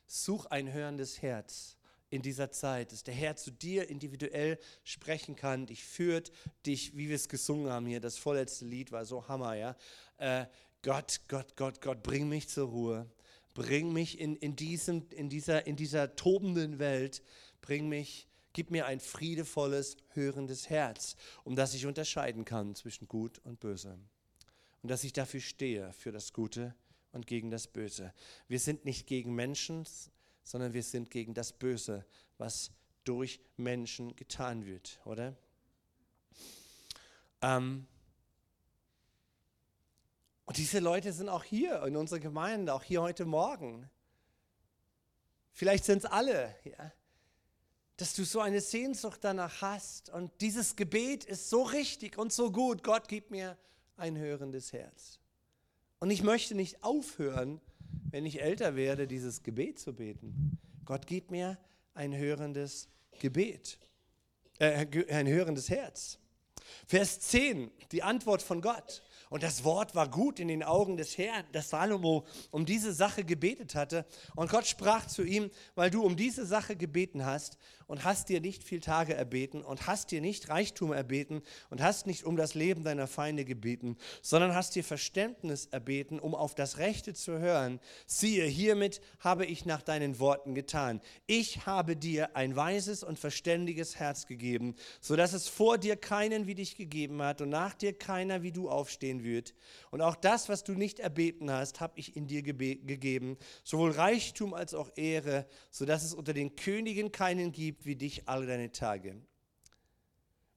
Such 0.06 0.46
ein 0.46 0.72
hörendes 0.72 1.22
Herz 1.22 1.79
in 2.10 2.22
dieser 2.22 2.52
Zeit, 2.52 2.92
dass 2.92 3.04
der 3.04 3.14
Herr 3.14 3.36
zu 3.36 3.52
dir 3.52 3.90
individuell 3.90 4.58
sprechen 4.84 5.36
kann, 5.36 5.66
dich 5.66 5.84
führt, 5.84 6.32
dich, 6.66 6.98
wie 6.98 7.10
wir 7.10 7.16
es 7.16 7.30
gesungen 7.30 7.72
haben 7.72 7.86
hier, 7.86 8.00
das 8.00 8.18
vorletzte 8.18 8.66
Lied 8.66 8.92
war 8.92 9.06
so 9.06 9.28
Hammer, 9.28 9.56
ja. 9.56 9.76
Äh, 10.18 10.46
Gott, 10.82 11.22
Gott, 11.28 11.56
Gott, 11.56 11.82
Gott, 11.82 12.04
bring 12.04 12.30
mich 12.30 12.48
zur 12.48 12.70
Ruhe. 12.70 13.10
Bring 13.54 13.92
mich 13.92 14.20
in, 14.20 14.36
in, 14.38 14.56
diesem, 14.56 15.08
in, 15.10 15.30
dieser, 15.30 15.68
in 15.68 15.76
dieser 15.76 16.16
tobenden 16.16 16.80
Welt, 16.80 17.22
bring 17.62 17.90
mich, 17.90 18.28
gib 18.54 18.72
mir 18.72 18.86
ein 18.86 19.00
friedevolles, 19.00 19.98
hörendes 20.14 20.70
Herz, 20.70 21.16
um 21.44 21.56
dass 21.56 21.74
ich 21.74 21.86
unterscheiden 21.86 22.46
kann 22.46 22.76
zwischen 22.76 23.08
Gut 23.08 23.40
und 23.40 23.60
Böse. 23.60 24.00
Und 24.82 24.90
dass 24.90 25.04
ich 25.04 25.14
dafür 25.14 25.42
stehe, 25.42 25.92
für 25.94 26.12
das 26.12 26.32
Gute 26.32 26.74
und 27.12 27.28
gegen 27.28 27.50
das 27.52 27.68
Böse. 27.68 28.14
Wir 28.48 28.60
sind 28.60 28.86
nicht 28.86 29.08
gegen 29.08 29.36
Menschen, 29.36 29.86
sondern 30.50 30.74
wir 30.74 30.82
sind 30.82 31.12
gegen 31.12 31.36
das 31.36 31.54
Böse, 31.54 32.04
was 32.40 32.72
durch 33.04 33.40
Menschen 33.56 34.16
getan 34.16 34.66
wird, 34.66 35.00
oder? 35.06 35.38
Ähm, 37.44 37.86
und 40.46 40.58
diese 40.58 40.80
Leute 40.80 41.14
sind 41.14 41.30
auch 41.30 41.44
hier 41.44 41.84
in 41.84 41.96
unserer 41.96 42.20
Gemeinde, 42.20 42.74
auch 42.74 42.82
hier 42.82 43.04
heute 43.04 43.26
Morgen. 43.26 43.88
Vielleicht 45.52 45.86
sind 45.86 46.00
es 46.00 46.06
alle, 46.06 46.56
ja, 46.64 46.92
dass 47.98 48.16
du 48.16 48.24
so 48.24 48.40
eine 48.40 48.60
Sehnsucht 48.60 49.20
danach 49.22 49.62
hast. 49.62 50.10
Und 50.10 50.32
dieses 50.42 50.76
Gebet 50.76 51.26
ist 51.26 51.52
so 51.52 51.62
richtig 51.62 52.18
und 52.18 52.34
so 52.34 52.52
gut. 52.52 52.82
Gott 52.82 53.08
gibt 53.08 53.30
mir 53.30 53.56
ein 53.98 54.18
hörendes 54.18 54.74
Herz. 54.74 55.20
Und 56.00 56.10
ich 56.10 56.24
möchte 56.24 56.56
nicht 56.56 56.84
aufhören, 56.84 57.62
wenn 58.12 58.26
ich 58.26 58.42
älter 58.42 58.76
werde, 58.76 59.08
dieses 59.08 59.44
Gebet 59.44 59.80
zu 59.80 59.94
beten. 59.94 60.58
Gott 60.86 61.08
gibt 61.08 61.32
mir 61.32 61.58
ein 61.94 62.16
hörendes 62.16 62.90
Gebet, 63.20 63.78
äh, 64.60 64.86
ein 65.10 65.28
hörendes 65.28 65.70
Herz. 65.70 66.20
Vers 66.88 67.20
10, 67.20 67.72
die 67.92 68.04
Antwort 68.04 68.42
von 68.42 68.62
Gott. 68.62 69.02
Und 69.30 69.44
das 69.44 69.64
Wort 69.64 69.94
war 69.94 70.10
gut 70.10 70.40
in 70.40 70.48
den 70.48 70.64
Augen 70.64 70.98
des 70.98 71.18
Herrn, 71.18 71.46
dass 71.52 71.70
Salomo 71.70 72.26
um 72.50 72.66
diese 72.66 72.94
Sache 72.94 73.24
gebetet 73.24 73.76
hatte. 73.76 74.06
Und 74.36 74.50
Gott 74.50 74.66
sprach 74.66 75.06
zu 75.06 75.24
ihm, 75.24 75.52
weil 75.76 75.92
du 75.92 76.04
um 76.04 76.16
diese 76.16 76.46
Sache 76.46 76.76
gebeten 76.76 77.26
hast 77.26 77.58
und 77.90 78.04
hast 78.04 78.30
dir 78.30 78.40
nicht 78.40 78.64
viel 78.64 78.82
Tage 78.82 79.16
erbeten 79.16 79.64
und 79.64 79.88
hast 79.88 80.12
dir 80.12 80.22
nicht 80.22 80.48
Reichtum 80.48 80.94
erbeten 80.94 81.42
und 81.72 81.82
hast 81.82 82.06
nicht 82.06 82.24
um 82.24 82.38
das 82.38 82.54
Leben 82.54 82.84
deiner 82.84 83.08
Feinde 83.08 83.46
gebeten, 83.46 83.98
sondern 84.22 84.54
hast 84.54 84.76
dir 84.76 84.84
Verständnis 84.84 85.66
erbeten, 85.66 86.20
um 86.20 86.36
auf 86.36 86.54
das 86.54 86.78
Rechte 86.78 87.16
zu 87.16 87.40
hören. 87.40 87.80
Siehe, 88.06 88.46
hiermit 88.46 89.02
habe 89.20 89.48
ich 89.48 89.66
nach 89.66 89.82
deinen 89.82 90.20
Worten 90.20 90.54
getan. 90.54 91.02
Ich 91.26 91.66
habe 91.66 91.96
dir 91.96 92.36
ein 92.36 92.56
weises 92.56 93.04
und 93.04 93.18
verständiges 93.18 93.96
Herz 93.96 94.28
gegeben, 94.28 94.76
so 95.02 95.16
dass 95.16 95.34
es 95.34 95.48
vor 95.48 95.80
dir 95.80 95.96
keinen 95.96 96.46
wie 96.46 96.56
dich 96.56 96.76
gegeben 96.76 97.24
hat 97.24 97.42
und 97.42 97.50
nach 97.50 97.74
dir 97.74 97.94
keiner 97.94 98.44
wie 98.44 98.52
du 98.52 98.70
aufstehen 98.70 99.24
wird. 99.24 99.56
Und 99.90 100.02
auch 100.02 100.16
das, 100.16 100.48
was 100.48 100.64
du 100.64 100.74
nicht 100.74 101.00
erbeten 101.00 101.50
hast, 101.50 101.80
habe 101.80 101.94
ich 101.96 102.16
in 102.16 102.28
dir 102.28 102.44
gegeben, 102.44 103.36
sowohl 103.64 103.90
Reichtum 103.90 104.54
als 104.54 104.76
auch 104.76 104.92
Ehre, 104.96 105.48
sodass 105.72 106.04
es 106.04 106.14
unter 106.14 106.34
den 106.34 106.56
Königen 106.56 107.12
keinen 107.12 107.52
gibt 107.52 107.79
wie 107.86 107.96
dich 107.96 108.28
alle 108.28 108.46
deine 108.46 108.72
Tage. 108.72 109.22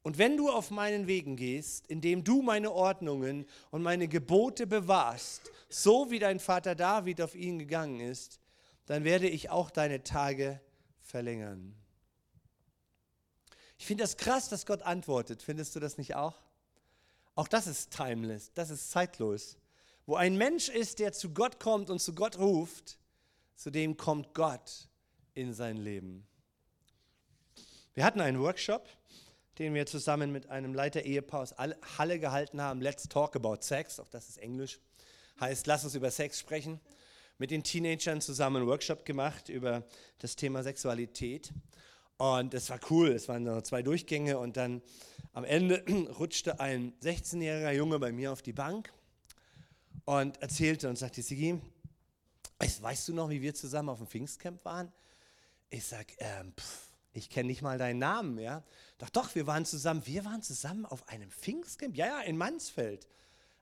Und 0.03 0.19
wenn 0.19 0.37
du 0.37 0.51
auf 0.51 0.71
meinen 0.71 1.07
Wegen 1.07 1.37
gehst, 1.37 1.87
indem 1.87 2.25
du 2.25 2.43
meine 2.43 2.73
Ordnungen 2.73 3.47
und 3.71 3.83
meine 3.83 4.09
Gebote 4.09 4.67
bewahrst, 4.67 5.51
so 5.69 6.11
wie 6.11 6.19
dein 6.19 6.41
Vater 6.41 6.75
David 6.75 7.21
auf 7.21 7.35
ihn 7.35 7.59
gegangen 7.59 8.01
ist, 8.01 8.41
dann 8.87 9.05
werde 9.05 9.29
ich 9.29 9.51
auch 9.51 9.71
deine 9.71 10.03
Tage 10.03 10.61
verlängern. 11.03 11.75
Ich 13.79 13.87
finde 13.87 14.03
das 14.05 14.17
krass, 14.17 14.49
dass 14.49 14.67
Gott 14.67 14.83
antwortet. 14.83 15.43
Findest 15.43 15.75
du 15.77 15.81
das 15.81 15.99
nicht 15.99 16.15
auch? 16.15 16.37
Auch 17.35 17.49
das 17.49 17.67
ist 17.67 17.91
timeless, 17.91 18.53
das 18.55 18.71
ist 18.71 18.91
zeitlos. 18.91 19.57
Wo 20.05 20.17
ein 20.17 20.37
Mensch 20.37 20.69
ist, 20.69 20.99
der 20.99 21.13
zu 21.13 21.31
Gott 21.31 21.61
kommt 21.61 21.91
und 21.91 22.01
zu 22.01 22.15
Gott 22.15 22.39
ruft, 22.39 22.99
zu 23.55 23.71
dem 23.71 23.97
kommt 23.97 24.35
Gott 24.35 24.89
in 25.35 25.55
sein 25.55 25.77
Leben. 25.77 26.27
Wir 27.95 28.05
hatten 28.05 28.23
einen 28.23 28.41
Workshop, 28.41 28.89
den 29.59 29.75
wir 29.75 29.85
zusammen 29.85 30.33
mit 30.33 30.49
einem 30.49 30.73
Leiter-Ehepaar 30.73 31.43
aus 31.43 31.55
Halle 31.99 32.19
gehalten 32.19 32.63
haben. 32.63 32.81
Let's 32.81 33.07
talk 33.07 33.37
about 33.37 33.59
sex, 33.61 34.01
auch 34.01 34.09
das 34.09 34.31
ist 34.31 34.39
Englisch. 34.39 34.81
Heißt, 35.39 35.67
lass 35.67 35.85
uns 35.85 35.95
über 35.95 36.11
Sex 36.11 36.41
sprechen. 36.41 36.81
Mit 37.37 37.51
den 37.51 37.63
Teenagern 37.63 38.23
zusammen 38.23 38.57
einen 38.57 38.67
Workshop 38.67 39.05
gemacht 39.05 39.51
über 39.51 39.85
das 40.21 40.37
Thema 40.37 40.63
Sexualität. 40.63 41.53
Und 42.17 42.55
es 42.55 42.71
war 42.71 42.81
cool, 42.89 43.11
es 43.11 43.29
waren 43.29 43.43
noch 43.43 43.61
zwei 43.61 43.83
Durchgänge 43.83 44.39
und 44.39 44.57
dann 44.57 44.81
am 45.35 45.45
Ende 45.45 45.85
rutschte 46.19 46.61
ein 46.61 46.95
16-jähriger 47.03 47.73
Junge 47.73 47.99
bei 47.99 48.11
mir 48.11 48.33
auf 48.33 48.41
die 48.41 48.55
Bank 48.55 48.91
und 50.07 50.41
erzählte 50.41 50.89
und 50.89 50.97
sagte, 50.97 51.21
Sigi, 51.21 51.61
weißt 52.59 53.09
du 53.09 53.13
noch, 53.13 53.29
wie 53.29 53.43
wir 53.43 53.55
zusammen 53.55 53.91
auf 53.91 53.99
dem 53.99 54.07
Pfingstcamp 54.07 54.65
waren? 54.65 54.91
Ich 55.69 55.85
sag, 55.85 56.07
ähm, 56.19 56.55
pff, 56.59 56.92
ich 57.13 57.31
kenne 57.31 57.49
nicht 57.49 57.63
mal 57.63 57.79
deinen 57.79 57.99
Namen, 57.99 58.39
ja. 58.39 58.63
Doch, 58.99 59.11
doch, 59.11 59.35
wir 59.35 59.47
waren 59.47 59.65
zusammen, 59.65 60.03
wir 60.07 60.25
waren 60.25 60.43
zusammen 60.43 60.87
auf 60.87 61.09
einem 61.09 61.31
Pfingstcamp, 61.31 61.97
ja, 61.97 62.07
ja, 62.07 62.21
in 62.21 62.37
Mansfeld. 62.37 63.07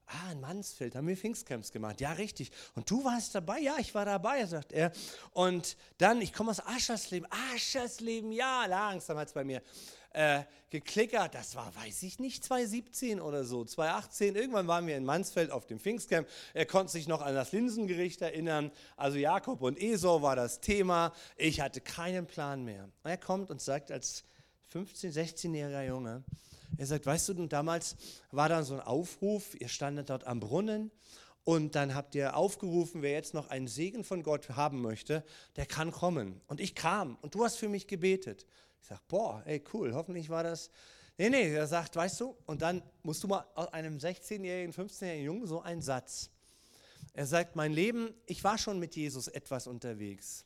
Ah, 0.06 0.32
in 0.32 0.40
Mansfeld 0.40 0.96
haben 0.96 1.06
wir 1.06 1.16
Pfingstcamps 1.16 1.70
gemacht. 1.70 2.00
Ja, 2.00 2.12
richtig. 2.12 2.50
Und 2.74 2.90
du 2.90 3.04
warst 3.04 3.32
dabei? 3.34 3.60
Ja, 3.60 3.76
ich 3.78 3.94
war 3.94 4.04
dabei, 4.04 4.44
sagt 4.44 4.72
er. 4.72 4.90
Und 5.32 5.76
dann, 5.98 6.20
ich 6.20 6.32
komme 6.32 6.50
aus 6.50 6.58
Aschersleben. 6.66 7.28
Aschersleben, 7.54 8.32
ja, 8.32 8.66
langsam 8.66 9.18
hat 9.18 9.28
es 9.28 9.34
bei 9.34 9.44
mir 9.44 9.62
äh, 10.10 10.42
geklickert. 10.70 11.34
Das 11.34 11.54
war, 11.56 11.74
weiß 11.76 12.02
ich 12.02 12.18
nicht, 12.18 12.44
2017 12.44 13.20
oder 13.20 13.44
so, 13.44 13.64
2018. 13.64 14.36
Irgendwann 14.36 14.68
waren 14.68 14.86
wir 14.86 14.96
in 14.96 15.04
Mansfeld 15.04 15.50
auf 15.50 15.66
dem 15.66 15.78
Pfingstcamp. 15.78 16.28
Er 16.54 16.66
konnte 16.66 16.92
sich 16.92 17.08
noch 17.08 17.22
an 17.22 17.34
das 17.34 17.52
Linsengericht 17.52 18.22
erinnern. 18.22 18.70
Also 18.96 19.18
Jakob 19.18 19.62
und 19.62 19.80
Esau 19.80 20.22
war 20.22 20.36
das 20.36 20.60
Thema. 20.60 21.12
Ich 21.36 21.60
hatte 21.60 21.80
keinen 21.80 22.26
Plan 22.26 22.64
mehr. 22.64 22.88
Er 23.04 23.18
kommt 23.18 23.50
und 23.50 23.60
sagt 23.60 23.90
als 23.90 24.24
15-, 24.72 25.12
16-jähriger 25.12 25.86
Junge, 25.86 26.22
er 26.76 26.86
sagt, 26.86 27.04
weißt 27.04 27.30
du, 27.30 27.46
damals 27.46 27.96
war 28.30 28.48
da 28.48 28.62
so 28.62 28.74
ein 28.74 28.80
Aufruf, 28.80 29.60
ihr 29.60 29.68
standet 29.68 30.08
dort 30.08 30.24
am 30.26 30.40
Brunnen 30.40 30.90
und 31.44 31.74
dann 31.74 31.94
habt 31.94 32.14
ihr 32.14 32.36
aufgerufen, 32.36 33.02
wer 33.02 33.12
jetzt 33.12 33.34
noch 33.34 33.50
einen 33.50 33.66
Segen 33.66 34.04
von 34.04 34.22
Gott 34.22 34.48
haben 34.50 34.80
möchte, 34.80 35.24
der 35.56 35.66
kann 35.66 35.90
kommen. 35.90 36.40
Und 36.46 36.60
ich 36.60 36.74
kam 36.74 37.18
und 37.22 37.34
du 37.34 37.44
hast 37.44 37.56
für 37.56 37.68
mich 37.68 37.86
gebetet. 37.86 38.46
Ich 38.80 38.88
sage, 38.88 39.00
boah, 39.08 39.42
ey, 39.46 39.62
cool, 39.72 39.94
hoffentlich 39.94 40.28
war 40.28 40.42
das. 40.42 40.70
Nee, 41.18 41.30
nee, 41.30 41.52
er 41.52 41.66
sagt, 41.66 41.96
weißt 41.96 42.20
du, 42.20 42.36
und 42.46 42.62
dann 42.62 42.82
musst 43.02 43.22
du 43.22 43.28
mal 43.28 43.46
aus 43.54 43.68
einem 43.72 43.98
16-jährigen, 43.98 44.72
15-jährigen 44.72 45.24
Jungen 45.24 45.46
so 45.46 45.60
einen 45.60 45.82
Satz. 45.82 46.30
Er 47.12 47.26
sagt, 47.26 47.56
mein 47.56 47.72
Leben, 47.72 48.14
ich 48.26 48.42
war 48.44 48.56
schon 48.56 48.78
mit 48.78 48.96
Jesus 48.96 49.28
etwas 49.28 49.66
unterwegs. 49.66 50.44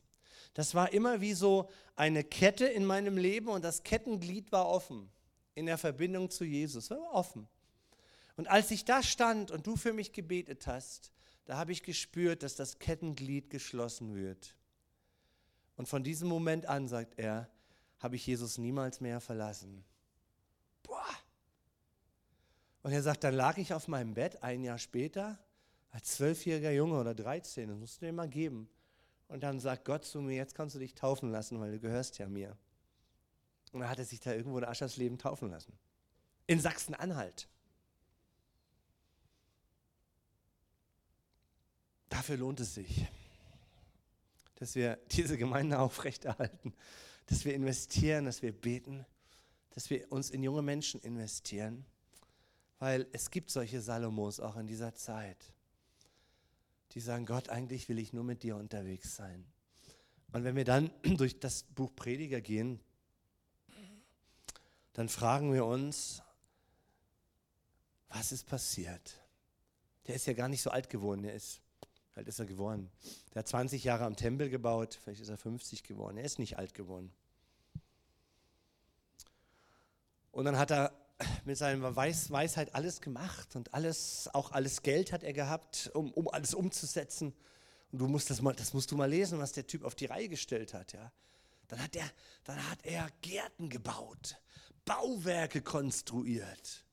Das 0.54 0.74
war 0.74 0.92
immer 0.92 1.20
wie 1.20 1.34
so 1.34 1.68
eine 1.96 2.24
Kette 2.24 2.66
in 2.66 2.84
meinem 2.84 3.16
Leben 3.16 3.48
und 3.48 3.64
das 3.64 3.82
Kettenglied 3.82 4.50
war 4.52 4.68
offen 4.68 5.10
in 5.54 5.66
der 5.66 5.78
Verbindung 5.78 6.30
zu 6.30 6.44
Jesus. 6.44 6.90
War 6.90 7.12
offen. 7.12 7.48
Und 8.36 8.48
als 8.48 8.70
ich 8.70 8.84
da 8.84 9.02
stand 9.02 9.50
und 9.50 9.66
du 9.66 9.76
für 9.76 9.92
mich 9.92 10.12
gebetet 10.12 10.66
hast, 10.66 11.12
da 11.44 11.56
habe 11.56 11.72
ich 11.72 11.82
gespürt, 11.82 12.42
dass 12.42 12.56
das 12.56 12.78
Kettenglied 12.78 13.50
geschlossen 13.50 14.14
wird. 14.14 14.56
Und 15.76 15.88
von 15.88 16.02
diesem 16.02 16.28
Moment 16.28 16.66
an, 16.66 16.88
sagt 16.88 17.18
er, 17.18 17.48
habe 18.04 18.16
ich 18.16 18.26
Jesus 18.26 18.58
niemals 18.58 19.00
mehr 19.00 19.18
verlassen. 19.18 19.82
Boah. 20.82 21.08
Und 22.82 22.92
er 22.92 23.02
sagt, 23.02 23.24
dann 23.24 23.32
lag 23.32 23.56
ich 23.56 23.72
auf 23.72 23.88
meinem 23.88 24.12
Bett 24.12 24.42
ein 24.42 24.62
Jahr 24.62 24.76
später, 24.76 25.38
als 25.90 26.16
zwölfjähriger 26.16 26.70
Junge 26.70 27.00
oder 27.00 27.14
13, 27.14 27.70
das 27.70 27.78
musst 27.78 28.02
du 28.02 28.06
dir 28.06 28.12
mal 28.12 28.28
geben. 28.28 28.68
Und 29.26 29.42
dann 29.42 29.58
sagt 29.58 29.86
Gott 29.86 30.04
zu 30.04 30.20
mir, 30.20 30.36
jetzt 30.36 30.54
kannst 30.54 30.74
du 30.74 30.80
dich 30.80 30.94
taufen 30.94 31.30
lassen, 31.30 31.58
weil 31.60 31.72
du 31.72 31.80
gehörst 31.80 32.18
ja 32.18 32.28
mir. 32.28 32.58
Und 33.72 33.80
dann 33.80 33.88
hat 33.88 33.98
er 33.98 34.04
sich 34.04 34.20
da 34.20 34.34
irgendwo 34.34 34.58
in 34.58 34.64
Aschersleben 34.64 35.16
taufen 35.16 35.48
lassen. 35.48 35.72
In 36.46 36.60
Sachsen-Anhalt. 36.60 37.48
Dafür 42.10 42.36
lohnt 42.36 42.60
es 42.60 42.74
sich, 42.74 43.06
dass 44.56 44.74
wir 44.74 44.98
diese 45.10 45.38
Gemeinde 45.38 45.78
aufrechterhalten, 45.78 46.74
dass 47.26 47.44
wir 47.44 47.54
investieren, 47.54 48.24
dass 48.24 48.42
wir 48.42 48.52
beten, 48.52 49.04
dass 49.70 49.90
wir 49.90 50.10
uns 50.12 50.30
in 50.30 50.42
junge 50.42 50.62
Menschen 50.62 51.00
investieren, 51.00 51.84
weil 52.78 53.06
es 53.12 53.30
gibt 53.30 53.50
solche 53.50 53.80
Salomos 53.80 54.40
auch 54.40 54.56
in 54.56 54.66
dieser 54.66 54.94
Zeit, 54.94 55.52
die 56.92 57.00
sagen, 57.00 57.26
Gott, 57.26 57.48
eigentlich 57.48 57.88
will 57.88 57.98
ich 57.98 58.12
nur 58.12 58.24
mit 58.24 58.42
dir 58.42 58.56
unterwegs 58.56 59.16
sein. 59.16 59.44
Und 60.32 60.44
wenn 60.44 60.56
wir 60.56 60.64
dann 60.64 60.90
durch 61.02 61.40
das 61.40 61.62
Buch 61.62 61.94
Prediger 61.94 62.40
gehen, 62.40 62.80
dann 64.92 65.08
fragen 65.08 65.52
wir 65.52 65.64
uns, 65.64 66.22
was 68.08 68.30
ist 68.30 68.46
passiert? 68.46 69.20
Der 70.06 70.14
ist 70.14 70.26
ja 70.26 70.32
gar 70.34 70.48
nicht 70.48 70.62
so 70.62 70.70
alt 70.70 70.88
geworden, 70.88 71.22
der 71.22 71.34
ist, 71.34 71.60
alt 72.14 72.28
ist 72.28 72.38
er 72.38 72.46
geworden. 72.46 72.90
Der 73.34 73.40
hat 73.40 73.48
20 73.48 73.82
Jahre 73.84 74.04
am 74.04 74.16
Tempel 74.16 74.48
gebaut, 74.48 74.98
vielleicht 75.02 75.20
ist 75.20 75.28
er 75.28 75.38
50 75.38 75.82
geworden, 75.82 76.16
er 76.16 76.24
ist 76.24 76.38
nicht 76.38 76.58
alt 76.58 76.74
geworden. 76.74 77.12
Und 80.30 80.44
dann 80.44 80.58
hat 80.58 80.70
er 80.70 80.92
mit 81.44 81.56
seiner 81.56 81.94
Weis 81.94 82.30
Weisheit 82.30 82.74
alles 82.74 83.00
gemacht 83.00 83.54
und 83.56 83.72
alles, 83.72 84.28
auch 84.32 84.52
alles 84.52 84.82
Geld 84.82 85.12
hat 85.12 85.22
er 85.22 85.32
gehabt, 85.32 85.90
um, 85.94 86.12
um 86.12 86.28
alles 86.28 86.54
umzusetzen. 86.54 87.34
Und 87.92 87.98
du 87.98 88.08
musst 88.08 88.30
das 88.30 88.42
mal, 88.42 88.54
das 88.54 88.74
musst 88.74 88.90
du 88.90 88.96
mal 88.96 89.08
lesen, 89.08 89.38
was 89.38 89.52
der 89.52 89.66
Typ 89.66 89.84
auf 89.84 89.94
die 89.94 90.06
Reihe 90.06 90.28
gestellt 90.28 90.74
hat, 90.74 90.92
ja. 90.92 91.12
Dann 91.68 91.82
hat 91.82 91.96
er, 91.96 92.10
dann 92.44 92.70
hat 92.70 92.84
er 92.84 93.08
Gärten 93.22 93.70
gebaut, 93.70 94.36
Bauwerke 94.84 95.62
konstruiert, 95.62 96.83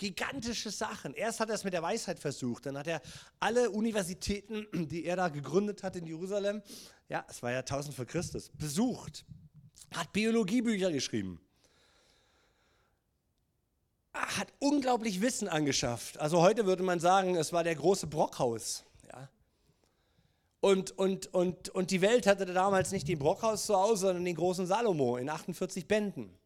gigantische 0.00 0.70
Sachen. 0.70 1.14
Erst 1.14 1.40
hat 1.40 1.50
er 1.50 1.54
es 1.54 1.64
mit 1.64 1.74
der 1.74 1.82
Weisheit 1.82 2.18
versucht, 2.18 2.66
dann 2.66 2.76
hat 2.76 2.86
er 2.86 3.00
alle 3.38 3.70
Universitäten, 3.70 4.66
die 4.88 5.04
er 5.04 5.16
da 5.16 5.28
gegründet 5.28 5.82
hat 5.82 5.94
in 5.96 6.06
Jerusalem, 6.06 6.62
ja, 7.08 7.24
es 7.28 7.42
war 7.42 7.52
ja 7.52 7.58
1000 7.60 7.94
vor 7.94 8.06
Christus, 8.06 8.50
besucht, 8.50 9.24
hat 9.94 10.12
Biologiebücher 10.12 10.90
geschrieben 10.90 11.40
hat 14.12 14.48
unglaublich 14.58 15.20
Wissen 15.20 15.46
angeschafft. 15.48 16.18
Also 16.18 16.40
heute 16.40 16.66
würde 16.66 16.82
man 16.82 16.98
sagen, 16.98 17.36
es 17.36 17.52
war 17.52 17.62
der 17.62 17.76
große 17.76 18.08
Brockhaus. 18.08 18.84
Und, 20.60 20.90
und, 20.98 21.32
und, 21.32 21.70
und 21.70 21.90
die 21.90 22.02
Welt 22.02 22.26
hatte 22.26 22.44
damals 22.44 22.92
nicht 22.92 23.08
den 23.08 23.18
Brockhaus 23.18 23.64
zu 23.64 23.74
Hause, 23.74 24.06
sondern 24.06 24.24
den 24.24 24.34
großen 24.34 24.66
Salomo 24.66 25.16
in 25.16 25.30
48 25.30 25.88
Bänden. 25.88 26.36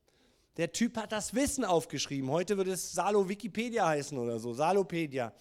Der 0.57 0.73
Typ 0.73 0.97
hat 0.97 1.11
das 1.11 1.35
Wissen 1.35 1.65
aufgeschrieben. 1.65 2.31
Heute 2.31 2.57
würde 2.57 2.73
es 2.73 2.93
Salo 2.93 3.29
Wikipedia 3.29 3.87
heißen 3.89 4.17
oder 4.17 4.39
so, 4.39 4.55
Salopedia 4.55 5.33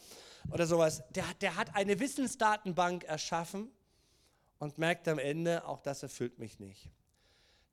oder 0.52 0.66
sowas. 0.66 1.04
Der, 1.12 1.26
der 1.42 1.56
hat 1.56 1.76
eine 1.76 2.00
Wissensdatenbank 2.00 3.04
erschaffen 3.04 3.72
und 4.58 4.78
merkt 4.78 5.08
am 5.08 5.20
Ende, 5.20 5.68
auch 5.68 5.82
das 5.82 6.02
erfüllt 6.02 6.40
mich 6.40 6.60
nicht. 6.60 6.90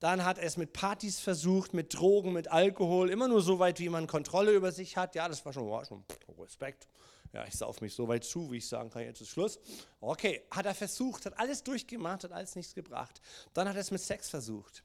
Dann 0.01 0.25
hat 0.25 0.39
er 0.39 0.45
es 0.45 0.57
mit 0.57 0.73
Partys 0.73 1.21
versucht, 1.21 1.75
mit 1.75 1.95
Drogen, 1.95 2.33
mit 2.33 2.49
Alkohol, 2.49 3.11
immer 3.11 3.29
nur 3.29 3.43
so 3.43 3.59
weit, 3.59 3.81
wie 3.81 3.89
man 3.89 4.07
Kontrolle 4.07 4.53
über 4.53 4.73
sich 4.73 4.97
hat. 4.97 5.15
Ja, 5.15 5.29
das 5.29 5.45
war 5.45 5.53
schon, 5.53 5.69
war 5.69 5.85
schon 5.85 6.05
Respekt. 6.39 6.89
Ja, 7.33 7.45
ich 7.47 7.55
sauf 7.55 7.81
mich 7.81 7.95
so 7.95 8.09
weit 8.09 8.25
zu, 8.25 8.51
wie 8.51 8.57
ich 8.57 8.67
sagen 8.67 8.91
kann, 8.91 9.03
jetzt 9.03 9.21
ist 9.21 9.29
Schluss. 9.29 9.61
Okay, 10.01 10.43
hat 10.51 10.67
er 10.67 10.75
versucht, 10.75 11.27
hat 11.27 11.39
alles 11.39 11.63
durchgemacht, 11.63 12.25
hat 12.25 12.33
alles 12.33 12.57
nichts 12.57 12.75
gebracht. 12.75 13.21
Dann 13.53 13.69
hat 13.69 13.77
er 13.77 13.83
es 13.83 13.91
mit 13.91 14.01
Sex 14.01 14.29
versucht. 14.29 14.83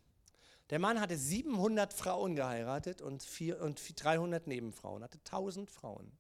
Der 0.72 0.80
Mann 0.80 1.00
hatte 1.00 1.18
700 1.18 1.94
Frauen 1.94 2.36
geheiratet 2.36 3.02
und, 3.02 3.22
vier, 3.22 3.62
und 3.62 3.80
300 4.04 4.48
Nebenfrauen, 4.48 5.04
hatte 5.04 5.20
1000 5.20 5.70
Frauen. 5.70 6.12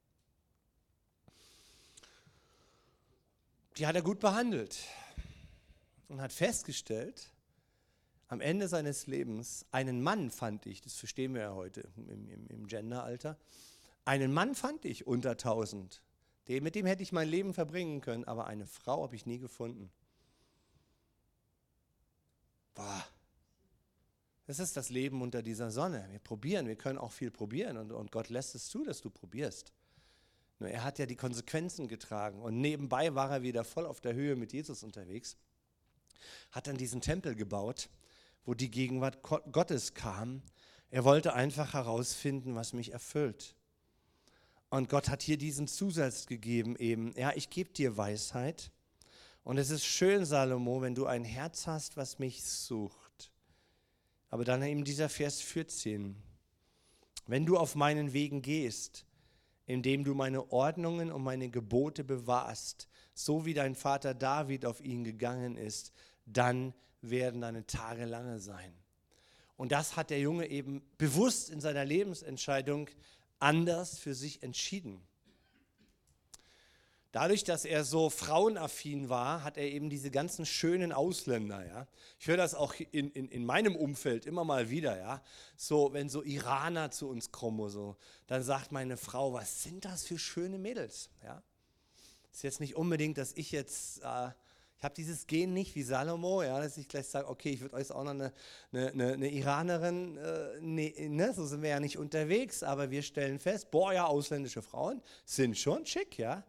Die 3.77 3.87
hat 3.87 3.95
er 3.95 4.03
gut 4.03 4.19
behandelt 4.19 4.77
und 6.07 6.21
hat 6.21 6.31
festgestellt, 6.31 7.31
am 8.27 8.39
Ende 8.39 8.67
seines 8.67 9.07
Lebens 9.07 9.65
einen 9.71 10.01
Mann 10.01 10.31
fand 10.31 10.65
ich, 10.65 10.81
das 10.81 10.93
verstehen 10.93 11.33
wir 11.33 11.41
ja 11.41 11.53
heute 11.53 11.89
im, 11.97 12.29
im, 12.29 12.47
im 12.47 12.67
Genderalter, 12.67 13.37
einen 14.05 14.31
Mann 14.31 14.55
fand 14.55 14.85
ich 14.85 15.07
unter 15.07 15.31
1000. 15.31 16.01
Den, 16.47 16.63
mit 16.63 16.75
dem 16.75 16.85
hätte 16.85 17.01
ich 17.01 17.11
mein 17.11 17.27
Leben 17.27 17.53
verbringen 17.53 18.01
können, 18.01 18.23
aber 18.25 18.45
eine 18.45 18.67
Frau 18.67 19.03
habe 19.03 19.15
ich 19.15 19.25
nie 19.25 19.39
gefunden. 19.39 19.91
Boah. 22.75 23.05
Das 24.45 24.59
ist 24.59 24.77
das 24.77 24.89
Leben 24.89 25.21
unter 25.21 25.41
dieser 25.41 25.71
Sonne. 25.71 26.07
Wir 26.11 26.19
probieren, 26.19 26.67
wir 26.67 26.75
können 26.75 26.99
auch 26.99 27.11
viel 27.11 27.31
probieren 27.31 27.77
und, 27.77 27.91
und 27.91 28.11
Gott 28.11 28.29
lässt 28.29 28.55
es 28.55 28.67
zu, 28.67 28.83
dass 28.83 29.01
du 29.01 29.09
probierst. 29.09 29.73
Nur 30.59 30.69
er 30.69 30.83
hat 30.83 30.99
ja 30.99 31.05
die 31.05 31.15
Konsequenzen 31.15 31.87
getragen 31.87 32.41
und 32.41 32.61
nebenbei 32.61 33.15
war 33.15 33.31
er 33.31 33.41
wieder 33.41 33.63
voll 33.63 33.85
auf 33.85 34.01
der 34.01 34.13
Höhe 34.13 34.35
mit 34.35 34.53
Jesus 34.53 34.83
unterwegs, 34.83 35.35
hat 36.51 36.67
dann 36.67 36.77
diesen 36.77 37.01
Tempel 37.01 37.35
gebaut 37.35 37.89
wo 38.45 38.53
die 38.53 38.71
Gegenwart 38.71 39.21
Gottes 39.23 39.93
kam. 39.93 40.41
Er 40.91 41.03
wollte 41.03 41.33
einfach 41.33 41.73
herausfinden, 41.73 42.55
was 42.55 42.73
mich 42.73 42.93
erfüllt. 42.93 43.55
Und 44.69 44.89
Gott 44.89 45.09
hat 45.09 45.21
hier 45.21 45.37
diesen 45.37 45.67
Zusatz 45.67 46.27
gegeben, 46.27 46.75
eben, 46.77 47.13
ja, 47.17 47.33
ich 47.35 47.49
gebe 47.49 47.71
dir 47.71 47.97
Weisheit. 47.97 48.71
Und 49.43 49.57
es 49.57 49.69
ist 49.69 49.85
schön, 49.85 50.25
Salomo, 50.25 50.81
wenn 50.81 50.95
du 50.95 51.05
ein 51.05 51.23
Herz 51.23 51.67
hast, 51.67 51.97
was 51.97 52.19
mich 52.19 52.43
sucht. 52.43 53.04
Aber 54.35 54.43
dann 54.43 54.61
eben 54.63 54.83
dieser 54.83 55.07
Vers 55.07 55.39
14. 55.39 56.13
Wenn 57.25 57.45
du 57.45 57.57
auf 57.57 57.75
meinen 57.75 58.11
Wegen 58.11 58.41
gehst, 58.41 59.05
indem 59.65 60.03
du 60.03 60.13
meine 60.13 60.51
Ordnungen 60.51 61.09
und 61.09 61.23
meine 61.23 61.47
Gebote 61.47 62.03
bewahrst, 62.03 62.89
so 63.13 63.45
wie 63.45 63.53
dein 63.53 63.75
Vater 63.75 64.13
David 64.13 64.65
auf 64.65 64.81
ihn 64.81 65.05
gegangen 65.05 65.55
ist, 65.55 65.93
dann 66.25 66.73
werden 66.99 67.39
deine 67.39 67.65
Tage 67.65 68.03
lange 68.03 68.39
sein. 68.39 68.73
Und 69.55 69.71
das 69.71 69.95
hat 69.95 70.09
der 70.09 70.19
Junge 70.19 70.47
eben 70.47 70.81
bewusst 70.97 71.49
in 71.49 71.61
seiner 71.61 71.85
Lebensentscheidung 71.85 72.89
anders 73.39 73.97
für 73.97 74.13
sich 74.13 74.43
entschieden. 74.43 75.01
Dadurch, 77.15 77.45
dass 77.45 77.63
er 77.63 77.85
so 77.85 78.09
frauenaffin 78.09 79.07
war, 79.07 79.45
hat 79.45 79.55
er 79.55 79.63
eben 79.63 79.89
diese 79.89 80.11
ganzen 80.11 80.45
schönen 80.45 80.91
Ausländer, 80.91 81.65
ja. 81.65 81.87
Ich 82.19 82.27
höre 82.27 82.35
das 82.35 82.55
auch 82.55 82.73
in, 82.91 83.09
in, 83.11 83.29
in 83.29 83.45
meinem 83.45 83.77
Umfeld 83.77 84.25
immer 84.25 84.43
mal 84.43 84.69
wieder, 84.69 84.97
ja. 84.97 85.21
So, 85.55 85.93
wenn 85.93 86.09
so 86.09 86.23
Iraner 86.23 86.91
zu 86.91 87.07
uns 87.07 87.31
kommen, 87.31 87.69
so, 87.69 87.95
dann 88.27 88.43
sagt 88.43 88.73
meine 88.73 88.97
Frau, 88.97 89.31
was 89.31 89.63
sind 89.63 89.85
das 89.85 90.03
für 90.03 90.19
schöne 90.19 90.57
Mädels, 90.57 91.09
ja. 91.23 91.41
Ist 92.33 92.43
jetzt 92.43 92.59
nicht 92.59 92.75
unbedingt, 92.75 93.17
dass 93.17 93.31
ich 93.31 93.49
jetzt 93.53 94.03
äh, 94.03 94.31
ich 94.77 94.83
habe 94.83 94.93
dieses 94.93 95.25
Gen 95.25 95.53
nicht 95.53 95.73
wie 95.75 95.83
Salomo, 95.83 96.43
ja, 96.43 96.59
dass 96.59 96.75
ich 96.75 96.89
gleich 96.89 97.07
sage, 97.07 97.29
okay, 97.29 97.51
ich 97.51 97.61
würde 97.61 97.75
euch 97.75 97.89
auch 97.91 98.03
noch 98.03 98.11
eine, 98.11 98.33
eine, 98.73 99.13
eine 99.13 99.31
Iranerin, 99.31 100.17
äh, 100.17 100.59
ne, 100.59 100.93
ne, 101.07 101.33
so 101.33 101.45
sind 101.45 101.61
wir 101.61 101.69
ja 101.69 101.79
nicht 101.79 101.97
unterwegs, 101.97 102.61
aber 102.61 102.91
wir 102.91 103.03
stellen 103.03 103.39
fest, 103.39 103.71
boah, 103.71 103.93
ja, 103.93 104.05
ausländische 104.05 104.61
Frauen 104.61 105.01
sind 105.23 105.57
schon 105.57 105.85
schick, 105.85 106.17
ja. 106.17 106.43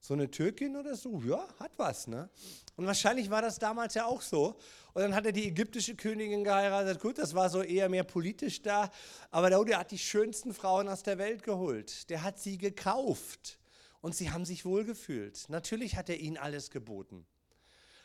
So 0.00 0.14
eine 0.14 0.30
Türkin 0.30 0.76
oder 0.76 0.96
so, 0.96 1.20
ja, 1.20 1.46
hat 1.58 1.72
was, 1.76 2.06
ne? 2.06 2.30
Und 2.76 2.86
wahrscheinlich 2.86 3.28
war 3.28 3.42
das 3.42 3.58
damals 3.58 3.92
ja 3.94 4.06
auch 4.06 4.22
so. 4.22 4.56
Und 4.94 5.02
dann 5.02 5.14
hat 5.14 5.26
er 5.26 5.32
die 5.32 5.46
ägyptische 5.46 5.94
Königin 5.94 6.42
geheiratet. 6.42 6.98
Gut, 6.98 7.18
das 7.18 7.34
war 7.34 7.50
so 7.50 7.62
eher 7.62 7.90
mehr 7.90 8.04
politisch 8.04 8.62
da. 8.62 8.90
Aber 9.30 9.50
der 9.50 9.78
hat 9.78 9.90
die 9.90 9.98
schönsten 9.98 10.54
Frauen 10.54 10.88
aus 10.88 11.02
der 11.02 11.18
Welt 11.18 11.42
geholt. 11.42 12.08
Der 12.08 12.22
hat 12.22 12.38
sie 12.38 12.56
gekauft. 12.56 13.58
Und 14.00 14.14
sie 14.14 14.30
haben 14.30 14.46
sich 14.46 14.64
wohlgefühlt. 14.64 15.44
Natürlich 15.48 15.96
hat 15.96 16.08
er 16.08 16.18
ihnen 16.18 16.38
alles 16.38 16.70
geboten. 16.70 17.26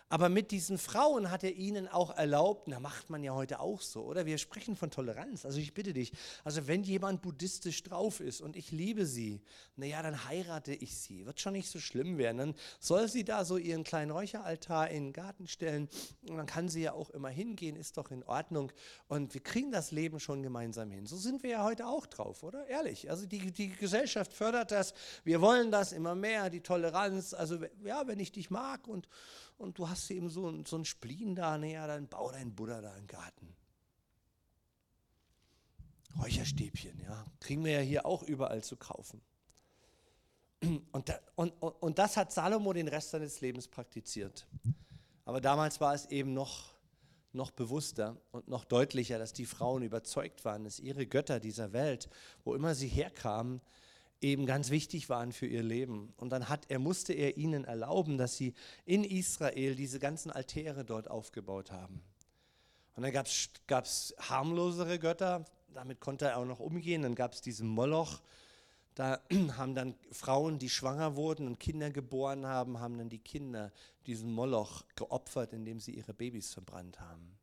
Aber 0.07 0.29
mit 0.29 0.51
diesen 0.51 0.77
Frauen 0.77 1.31
hat 1.31 1.43
er 1.43 1.55
ihnen 1.55 1.87
auch 1.87 2.15
erlaubt, 2.15 2.71
da 2.71 2.79
macht 2.79 3.09
man 3.09 3.23
ja 3.23 3.33
heute 3.33 3.59
auch 3.59 3.81
so, 3.81 4.03
oder? 4.03 4.27
Wir 4.27 4.37
sprechen 4.37 4.75
von 4.75 4.91
Toleranz. 4.91 5.45
Also 5.45 5.57
ich 5.57 5.73
bitte 5.73 5.93
dich, 5.93 6.11
also 6.43 6.67
wenn 6.67 6.83
jemand 6.83 7.23
buddhistisch 7.23 7.81
drauf 7.81 8.19
ist 8.19 8.39
und 8.39 8.55
ich 8.55 8.71
liebe 8.71 9.07
sie, 9.07 9.41
naja, 9.75 10.03
dann 10.03 10.27
heirate 10.29 10.75
ich 10.75 10.95
sie. 10.95 11.25
Wird 11.25 11.41
schon 11.41 11.53
nicht 11.53 11.69
so 11.69 11.79
schlimm 11.79 12.19
werden. 12.19 12.37
Dann 12.37 12.55
soll 12.79 13.07
sie 13.07 13.23
da 13.23 13.45
so 13.45 13.57
ihren 13.57 13.83
kleinen 13.83 14.11
Räucheraltar 14.11 14.89
in 14.89 15.05
den 15.05 15.13
Garten 15.13 15.47
stellen 15.47 15.89
und 16.29 16.37
dann 16.37 16.45
kann 16.45 16.69
sie 16.69 16.83
ja 16.83 16.93
auch 16.93 17.09
immer 17.09 17.29
hingehen, 17.29 17.75
ist 17.75 17.97
doch 17.97 18.11
in 18.11 18.23
Ordnung. 18.23 18.71
Und 19.07 19.33
wir 19.33 19.41
kriegen 19.41 19.71
das 19.71 19.91
Leben 19.91 20.19
schon 20.19 20.43
gemeinsam 20.43 20.91
hin. 20.91 21.07
So 21.07 21.17
sind 21.17 21.41
wir 21.41 21.49
ja 21.49 21.63
heute 21.63 21.87
auch 21.87 22.05
drauf, 22.05 22.43
oder? 22.43 22.67
Ehrlich. 22.67 23.09
Also 23.09 23.25
die, 23.25 23.51
die 23.51 23.69
Gesellschaft 23.69 24.33
fördert 24.33 24.69
das. 24.69 24.93
Wir 25.23 25.41
wollen 25.41 25.71
das 25.71 25.93
immer 25.93 26.13
mehr, 26.13 26.51
die 26.51 26.61
Toleranz. 26.61 27.33
Also 27.33 27.57
ja, 27.83 28.05
wenn 28.05 28.19
ich 28.19 28.31
dich 28.31 28.51
mag 28.51 28.87
und 28.87 29.07
und 29.57 29.77
du 29.77 29.89
hast 29.89 30.09
eben 30.11 30.29
so, 30.29 30.63
so 30.65 30.77
ein 30.77 30.85
Spleen 30.85 31.35
da, 31.35 31.57
naja, 31.57 31.87
dann 31.87 32.07
bau 32.07 32.31
deinen 32.31 32.53
Buddha 32.53 32.81
da 32.81 32.95
im 32.95 33.07
Garten. 33.07 33.55
Räucherstäbchen, 36.21 36.99
ja, 37.01 37.25
kriegen 37.39 37.63
wir 37.65 37.73
ja 37.73 37.79
hier 37.81 38.05
auch 38.05 38.23
überall 38.23 38.63
zu 38.63 38.77
kaufen. 38.77 39.21
Und, 40.91 41.09
da, 41.09 41.19
und, 41.35 41.51
und 41.61 41.99
das 41.99 42.17
hat 42.17 42.31
Salomo 42.31 42.73
den 42.73 42.87
Rest 42.87 43.11
seines 43.11 43.41
Lebens 43.41 43.67
praktiziert. 43.67 44.47
Aber 45.25 45.41
damals 45.41 45.81
war 45.81 45.93
es 45.93 46.05
eben 46.07 46.33
noch, 46.33 46.73
noch 47.33 47.51
bewusster 47.51 48.17
und 48.31 48.47
noch 48.47 48.63
deutlicher, 48.63 49.19
dass 49.19 49.33
die 49.33 49.45
Frauen 49.45 49.83
überzeugt 49.83 50.45
waren, 50.45 50.63
dass 50.63 50.79
ihre 50.79 51.05
Götter 51.05 51.39
dieser 51.39 51.73
Welt, 51.73 52.09
wo 52.43 52.55
immer 52.55 52.73
sie 52.73 52.87
herkamen, 52.87 53.61
eben 54.25 54.45
ganz 54.45 54.71
wichtig 54.71 55.07
waren 55.09 55.31
für 55.31 55.45
ihr 55.45 55.63
Leben. 55.63 56.13
Und 56.17 56.31
dann 56.31 56.49
hat 56.49 56.65
er, 56.69 56.79
musste 56.79 57.13
er 57.13 57.37
ihnen 57.37 57.63
erlauben, 57.63 58.17
dass 58.17 58.35
sie 58.35 58.53
in 58.85 59.03
Israel 59.03 59.75
diese 59.75 59.99
ganzen 59.99 60.31
Altäre 60.31 60.83
dort 60.83 61.09
aufgebaut 61.09 61.71
haben. 61.71 62.01
Und 62.95 63.03
dann 63.03 63.13
gab 63.13 63.85
es 63.85 64.15
harmlosere 64.19 64.97
Götter, 64.99 65.45
damit 65.73 65.99
konnte 65.99 66.25
er 66.25 66.37
auch 66.37 66.45
noch 66.45 66.59
umgehen. 66.59 67.03
Dann 67.03 67.13
gab 67.15 67.33
es 67.33 67.41
diesen 67.41 67.67
Moloch, 67.67 68.21
Da 68.95 69.21
haben 69.57 69.75
dann 69.75 69.95
Frauen, 70.11 70.57
die 70.57 70.69
schwanger 70.69 71.15
wurden 71.15 71.47
und 71.47 71.59
Kinder 71.59 71.91
geboren 71.91 72.47
haben, 72.47 72.79
haben 72.79 72.97
dann 72.97 73.09
die 73.09 73.19
Kinder 73.19 73.71
diesen 74.07 74.31
Moloch 74.31 74.85
geopfert, 74.95 75.53
indem 75.53 75.79
sie 75.79 75.91
ihre 75.91 76.13
Babys 76.13 76.53
verbrannt 76.53 76.99
haben. 76.99 77.34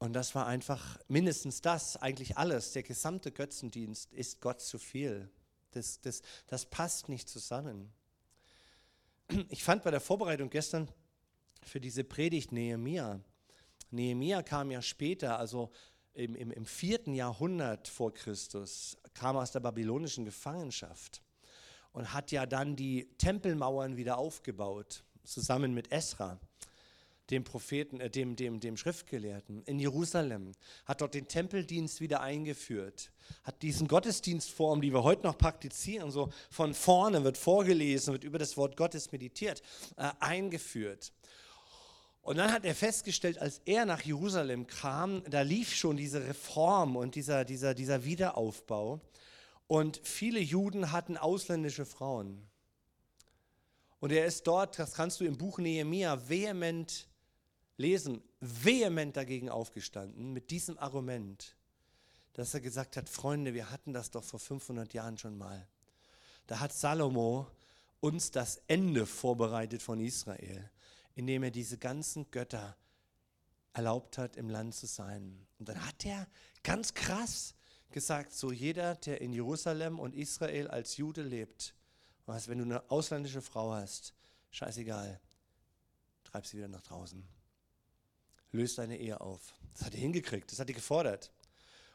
Und 0.00 0.14
das 0.14 0.34
war 0.34 0.46
einfach 0.46 0.98
mindestens 1.08 1.60
das, 1.60 1.98
eigentlich 1.98 2.38
alles. 2.38 2.72
Der 2.72 2.82
gesamte 2.82 3.30
Götzendienst 3.30 4.12
ist 4.14 4.40
Gott 4.40 4.62
zu 4.62 4.78
viel. 4.78 5.30
Das, 5.72 6.00
das, 6.00 6.22
das 6.46 6.64
passt 6.64 7.10
nicht 7.10 7.28
zusammen. 7.28 7.92
Ich 9.50 9.62
fand 9.62 9.84
bei 9.84 9.90
der 9.90 10.00
Vorbereitung 10.00 10.48
gestern 10.48 10.90
für 11.62 11.80
diese 11.80 12.02
Predigt 12.02 12.50
Nehemia. 12.50 13.20
Nehemia 13.90 14.42
kam 14.42 14.70
ja 14.70 14.80
später, 14.80 15.38
also 15.38 15.70
im, 16.14 16.34
im, 16.34 16.50
im 16.50 16.64
vierten 16.64 17.12
Jahrhundert 17.12 17.86
vor 17.86 18.14
Christus, 18.14 18.96
kam 19.12 19.36
aus 19.36 19.52
der 19.52 19.60
babylonischen 19.60 20.24
Gefangenschaft 20.24 21.22
und 21.92 22.14
hat 22.14 22.32
ja 22.32 22.46
dann 22.46 22.74
die 22.74 23.06
Tempelmauern 23.18 23.98
wieder 23.98 24.16
aufgebaut, 24.16 25.04
zusammen 25.24 25.74
mit 25.74 25.92
Esra, 25.92 26.40
dem 27.30 27.44
Propheten, 27.44 28.00
äh, 28.00 28.10
dem, 28.10 28.36
dem, 28.36 28.60
dem 28.60 28.76
Schriftgelehrten 28.76 29.62
in 29.64 29.78
Jerusalem, 29.78 30.52
hat 30.84 31.00
dort 31.00 31.14
den 31.14 31.28
Tempeldienst 31.28 32.00
wieder 32.00 32.20
eingeführt, 32.20 33.12
hat 33.44 33.62
diesen 33.62 33.88
Gottesdienstform, 33.88 34.80
die 34.80 34.92
wir 34.92 35.02
heute 35.02 35.26
noch 35.26 35.38
praktizieren, 35.38 36.10
so 36.10 36.30
von 36.50 36.74
vorne 36.74 37.24
wird 37.24 37.38
vorgelesen, 37.38 38.12
wird 38.12 38.24
über 38.24 38.38
das 38.38 38.56
Wort 38.56 38.76
Gottes 38.76 39.12
meditiert, 39.12 39.62
äh, 39.96 40.10
eingeführt. 40.20 41.12
Und 42.22 42.36
dann 42.36 42.52
hat 42.52 42.64
er 42.64 42.74
festgestellt, 42.74 43.38
als 43.38 43.62
er 43.64 43.86
nach 43.86 44.02
Jerusalem 44.02 44.66
kam, 44.66 45.22
da 45.28 45.40
lief 45.40 45.74
schon 45.74 45.96
diese 45.96 46.26
Reform 46.26 46.96
und 46.96 47.14
dieser, 47.14 47.44
dieser, 47.44 47.74
dieser 47.74 48.04
Wiederaufbau. 48.04 49.00
Und 49.66 50.00
viele 50.02 50.40
Juden 50.40 50.92
hatten 50.92 51.16
ausländische 51.16 51.86
Frauen. 51.86 52.46
Und 54.00 54.12
er 54.12 54.26
ist 54.26 54.46
dort, 54.46 54.78
das 54.78 54.94
kannst 54.94 55.20
du 55.20 55.24
im 55.24 55.36
Buch 55.36 55.58
Nehemia 55.58 56.28
vehement 56.28 57.06
lesen, 57.80 58.22
vehement 58.40 59.16
dagegen 59.16 59.48
aufgestanden 59.48 60.32
mit 60.32 60.50
diesem 60.50 60.78
Argument, 60.78 61.56
dass 62.34 62.54
er 62.54 62.60
gesagt 62.60 62.96
hat, 62.96 63.08
Freunde, 63.08 63.54
wir 63.54 63.70
hatten 63.70 63.92
das 63.92 64.10
doch 64.10 64.24
vor 64.24 64.40
500 64.40 64.92
Jahren 64.92 65.18
schon 65.18 65.36
mal. 65.36 65.66
Da 66.46 66.60
hat 66.60 66.72
Salomo 66.72 67.46
uns 68.00 68.30
das 68.30 68.60
Ende 68.66 69.06
vorbereitet 69.06 69.82
von 69.82 70.00
Israel 70.00 70.70
indem 71.14 71.42
er 71.42 71.50
diese 71.50 71.78
ganzen 71.78 72.30
Götter 72.30 72.76
erlaubt 73.72 74.18
hat, 74.18 74.36
im 74.36 74.48
Land 74.48 74.74
zu 74.74 74.86
sein. 74.86 75.46
Und 75.58 75.68
dann 75.68 75.84
hat 75.86 76.04
er 76.04 76.26
ganz 76.62 76.94
krass 76.94 77.54
gesagt, 77.90 78.32
so 78.32 78.52
jeder, 78.52 78.94
der 78.94 79.20
in 79.20 79.32
Jerusalem 79.32 79.98
und 79.98 80.14
Israel 80.14 80.68
als 80.68 80.96
Jude 80.96 81.22
lebt, 81.22 81.74
was, 82.26 82.48
wenn 82.48 82.58
du 82.58 82.64
eine 82.64 82.90
ausländische 82.90 83.42
Frau 83.42 83.72
hast, 83.72 84.14
scheißegal, 84.50 85.20
treib 86.24 86.46
sie 86.46 86.56
wieder 86.56 86.68
nach 86.68 86.82
draußen. 86.82 87.22
Löst 88.52 88.78
deine 88.78 88.98
Ehe 88.98 89.20
auf. 89.20 89.54
Das 89.74 89.84
hat 89.84 89.94
er 89.94 90.00
hingekriegt, 90.00 90.50
das 90.50 90.58
hat 90.58 90.68
er 90.68 90.74
gefordert. 90.74 91.32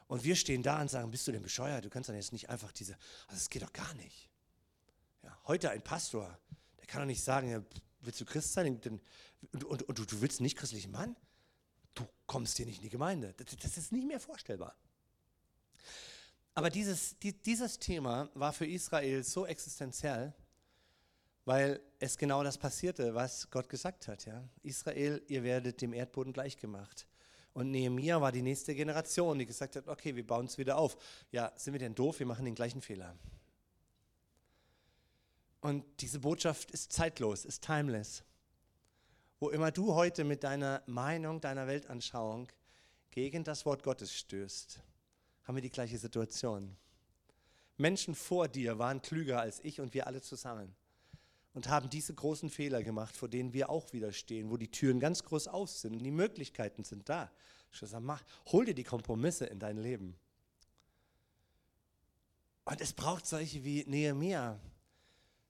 Und 0.08 0.24
wir 0.24 0.36
stehen 0.36 0.62
da 0.62 0.80
und 0.80 0.88
sagen, 0.88 1.10
bist 1.10 1.26
du 1.26 1.32
denn 1.32 1.42
bescheuert? 1.42 1.84
Du 1.84 1.90
kannst 1.90 2.08
dann 2.08 2.16
jetzt 2.16 2.32
nicht 2.32 2.48
einfach 2.48 2.72
diese, 2.72 2.96
also 3.26 3.38
es 3.38 3.50
geht 3.50 3.62
doch 3.62 3.72
gar 3.72 3.92
nicht. 3.94 4.30
Ja, 5.22 5.36
heute 5.46 5.70
ein 5.70 5.82
Pastor, 5.82 6.38
der 6.78 6.86
kann 6.86 7.02
doch 7.02 7.06
nicht 7.06 7.22
sagen, 7.22 7.50
ja, 7.50 7.62
willst 8.00 8.20
du 8.20 8.24
Christ 8.24 8.52
sein? 8.52 8.80
Und, 9.52 9.64
und, 9.64 9.82
und, 9.82 10.12
du, 10.12 10.20
willst 10.20 10.40
nicht 10.40 10.56
christlichen 10.56 10.92
Mann? 10.92 11.16
Du 11.94 12.06
kommst 12.26 12.56
hier 12.56 12.66
nicht 12.66 12.76
in 12.76 12.82
die 12.82 12.90
Gemeinde. 12.90 13.34
Das, 13.36 13.56
das 13.56 13.76
ist 13.76 13.92
nicht 13.92 14.06
mehr 14.06 14.20
vorstellbar. 14.20 14.76
Aber 16.54 16.70
dieses, 16.70 17.18
die, 17.18 17.32
dieses 17.32 17.78
Thema 17.78 18.30
war 18.34 18.52
für 18.52 18.66
Israel 18.66 19.22
so 19.24 19.44
existenziell, 19.44 20.34
weil 21.46 21.80
es 22.00 22.18
genau 22.18 22.42
das 22.42 22.58
passierte, 22.58 23.14
was 23.14 23.48
Gott 23.50 23.68
gesagt 23.68 24.08
hat. 24.08 24.26
Ja? 24.26 24.46
Israel, 24.62 25.22
ihr 25.28 25.44
werdet 25.44 25.80
dem 25.80 25.94
Erdboden 25.94 26.32
gleichgemacht. 26.32 27.06
Und 27.54 27.70
Nehemiah 27.70 28.20
war 28.20 28.32
die 28.32 28.42
nächste 28.42 28.74
Generation, 28.74 29.38
die 29.38 29.46
gesagt 29.46 29.76
hat, 29.76 29.88
okay, 29.88 30.14
wir 30.16 30.26
bauen 30.26 30.46
es 30.46 30.58
wieder 30.58 30.76
auf. 30.76 30.98
Ja, 31.30 31.52
sind 31.56 31.72
wir 31.72 31.78
denn 31.78 31.94
doof? 31.94 32.18
Wir 32.18 32.26
machen 32.26 32.44
den 32.44 32.56
gleichen 32.56 32.82
Fehler. 32.82 33.16
Und 35.60 35.84
diese 36.00 36.18
Botschaft 36.18 36.72
ist 36.72 36.92
zeitlos, 36.92 37.44
ist 37.44 37.64
timeless. 37.64 38.24
Wo 39.38 39.48
immer 39.48 39.70
du 39.70 39.94
heute 39.94 40.24
mit 40.24 40.42
deiner 40.42 40.82
Meinung, 40.86 41.40
deiner 41.40 41.68
Weltanschauung 41.68 42.48
gegen 43.12 43.44
das 43.44 43.64
Wort 43.64 43.84
Gottes 43.84 44.12
stößt, 44.12 44.80
haben 45.44 45.54
wir 45.54 45.62
die 45.62 45.70
gleiche 45.70 45.96
Situation. 45.96 46.76
Menschen 47.76 48.16
vor 48.16 48.48
dir 48.48 48.78
waren 48.78 49.00
klüger 49.00 49.40
als 49.40 49.60
ich 49.62 49.80
und 49.80 49.94
wir 49.94 50.08
alle 50.08 50.20
zusammen 50.20 50.74
und 51.56 51.70
haben 51.70 51.88
diese 51.88 52.12
großen 52.12 52.50
Fehler 52.50 52.82
gemacht, 52.82 53.16
vor 53.16 53.30
denen 53.30 53.54
wir 53.54 53.70
auch 53.70 53.90
widerstehen, 53.94 54.50
wo 54.50 54.58
die 54.58 54.70
Türen 54.70 55.00
ganz 55.00 55.24
groß 55.24 55.48
auf 55.48 55.70
sind 55.70 55.94
und 55.94 56.02
die 56.02 56.10
Möglichkeiten 56.10 56.84
sind 56.84 57.08
da. 57.08 57.32
Ich 57.72 57.78
sage, 57.78 58.04
mach, 58.04 58.22
hol 58.52 58.66
dir 58.66 58.74
die 58.74 58.84
Kompromisse 58.84 59.46
in 59.46 59.58
dein 59.58 59.78
Leben. 59.78 60.18
Und 62.66 62.82
es 62.82 62.92
braucht 62.92 63.26
solche 63.26 63.64
wie 63.64 63.84
Nehemiah, 63.86 64.60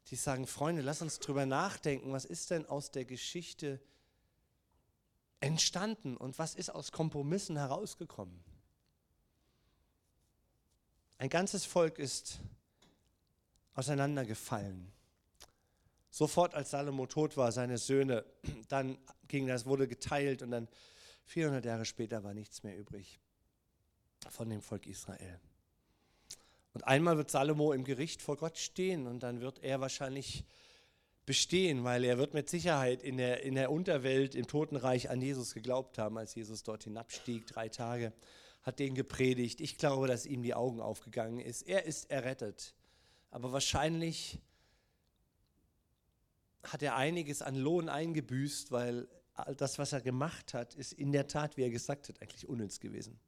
die 0.06 0.14
sagen, 0.14 0.46
Freunde, 0.46 0.80
lass 0.80 1.02
uns 1.02 1.18
drüber 1.18 1.44
nachdenken, 1.44 2.12
was 2.12 2.24
ist 2.24 2.52
denn 2.52 2.66
aus 2.66 2.92
der 2.92 3.04
Geschichte 3.04 3.80
entstanden 5.40 6.16
und 6.16 6.38
was 6.38 6.54
ist 6.54 6.70
aus 6.70 6.92
Kompromissen 6.92 7.56
herausgekommen. 7.56 8.44
Ein 11.18 11.30
ganzes 11.30 11.64
Volk 11.64 11.98
ist 11.98 12.38
auseinandergefallen. 13.74 14.92
Sofort 16.16 16.54
als 16.54 16.70
Salomo 16.70 17.04
tot 17.04 17.36
war, 17.36 17.52
seine 17.52 17.76
Söhne, 17.76 18.24
dann 18.70 18.96
ging 19.28 19.46
das, 19.46 19.66
wurde 19.66 19.86
geteilt 19.86 20.40
und 20.40 20.50
dann 20.50 20.66
400 21.26 21.62
Jahre 21.66 21.84
später 21.84 22.24
war 22.24 22.32
nichts 22.32 22.62
mehr 22.62 22.74
übrig 22.78 23.20
von 24.30 24.48
dem 24.48 24.62
Volk 24.62 24.86
Israel. 24.86 25.38
Und 26.72 26.84
einmal 26.84 27.18
wird 27.18 27.30
Salomo 27.30 27.74
im 27.74 27.84
Gericht 27.84 28.22
vor 28.22 28.38
Gott 28.38 28.56
stehen 28.56 29.06
und 29.06 29.22
dann 29.22 29.42
wird 29.42 29.62
er 29.62 29.82
wahrscheinlich 29.82 30.46
bestehen, 31.26 31.84
weil 31.84 32.02
er 32.02 32.16
wird 32.16 32.32
mit 32.32 32.48
Sicherheit 32.48 33.02
in 33.02 33.18
der, 33.18 33.42
in 33.42 33.54
der 33.54 33.70
Unterwelt, 33.70 34.34
im 34.34 34.46
Totenreich 34.46 35.10
an 35.10 35.20
Jesus 35.20 35.52
geglaubt 35.52 35.98
haben, 35.98 36.16
als 36.16 36.34
Jesus 36.34 36.62
dort 36.62 36.84
hinabstieg, 36.84 37.46
drei 37.46 37.68
Tage, 37.68 38.14
hat 38.62 38.78
den 38.78 38.94
gepredigt. 38.94 39.60
Ich 39.60 39.76
glaube, 39.76 40.06
dass 40.06 40.24
ihm 40.24 40.42
die 40.42 40.54
Augen 40.54 40.80
aufgegangen 40.80 41.40
ist. 41.40 41.60
Er 41.60 41.84
ist 41.84 42.10
errettet. 42.10 42.74
Aber 43.30 43.52
wahrscheinlich 43.52 44.40
hat 46.72 46.82
er 46.82 46.96
einiges 46.96 47.42
an 47.42 47.54
Lohn 47.54 47.88
eingebüßt, 47.88 48.72
weil 48.72 49.08
das, 49.56 49.78
was 49.78 49.92
er 49.92 50.00
gemacht 50.00 50.54
hat, 50.54 50.74
ist 50.74 50.92
in 50.92 51.12
der 51.12 51.26
Tat, 51.26 51.56
wie 51.56 51.62
er 51.62 51.70
gesagt 51.70 52.08
hat, 52.08 52.22
eigentlich 52.22 52.48
unnütz 52.48 52.80
gewesen. 52.80 53.18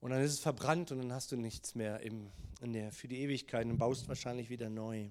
Und 0.00 0.10
dann 0.10 0.22
ist 0.22 0.32
es 0.32 0.40
verbrannt 0.40 0.92
und 0.92 0.98
dann 0.98 1.12
hast 1.12 1.32
du 1.32 1.36
nichts 1.36 1.74
mehr 1.74 2.00
im, 2.00 2.30
der, 2.62 2.92
für 2.92 3.08
die 3.08 3.20
Ewigkeit 3.20 3.66
und 3.66 3.78
baust 3.78 4.08
wahrscheinlich 4.08 4.48
wieder 4.48 4.70
neu. 4.70 5.10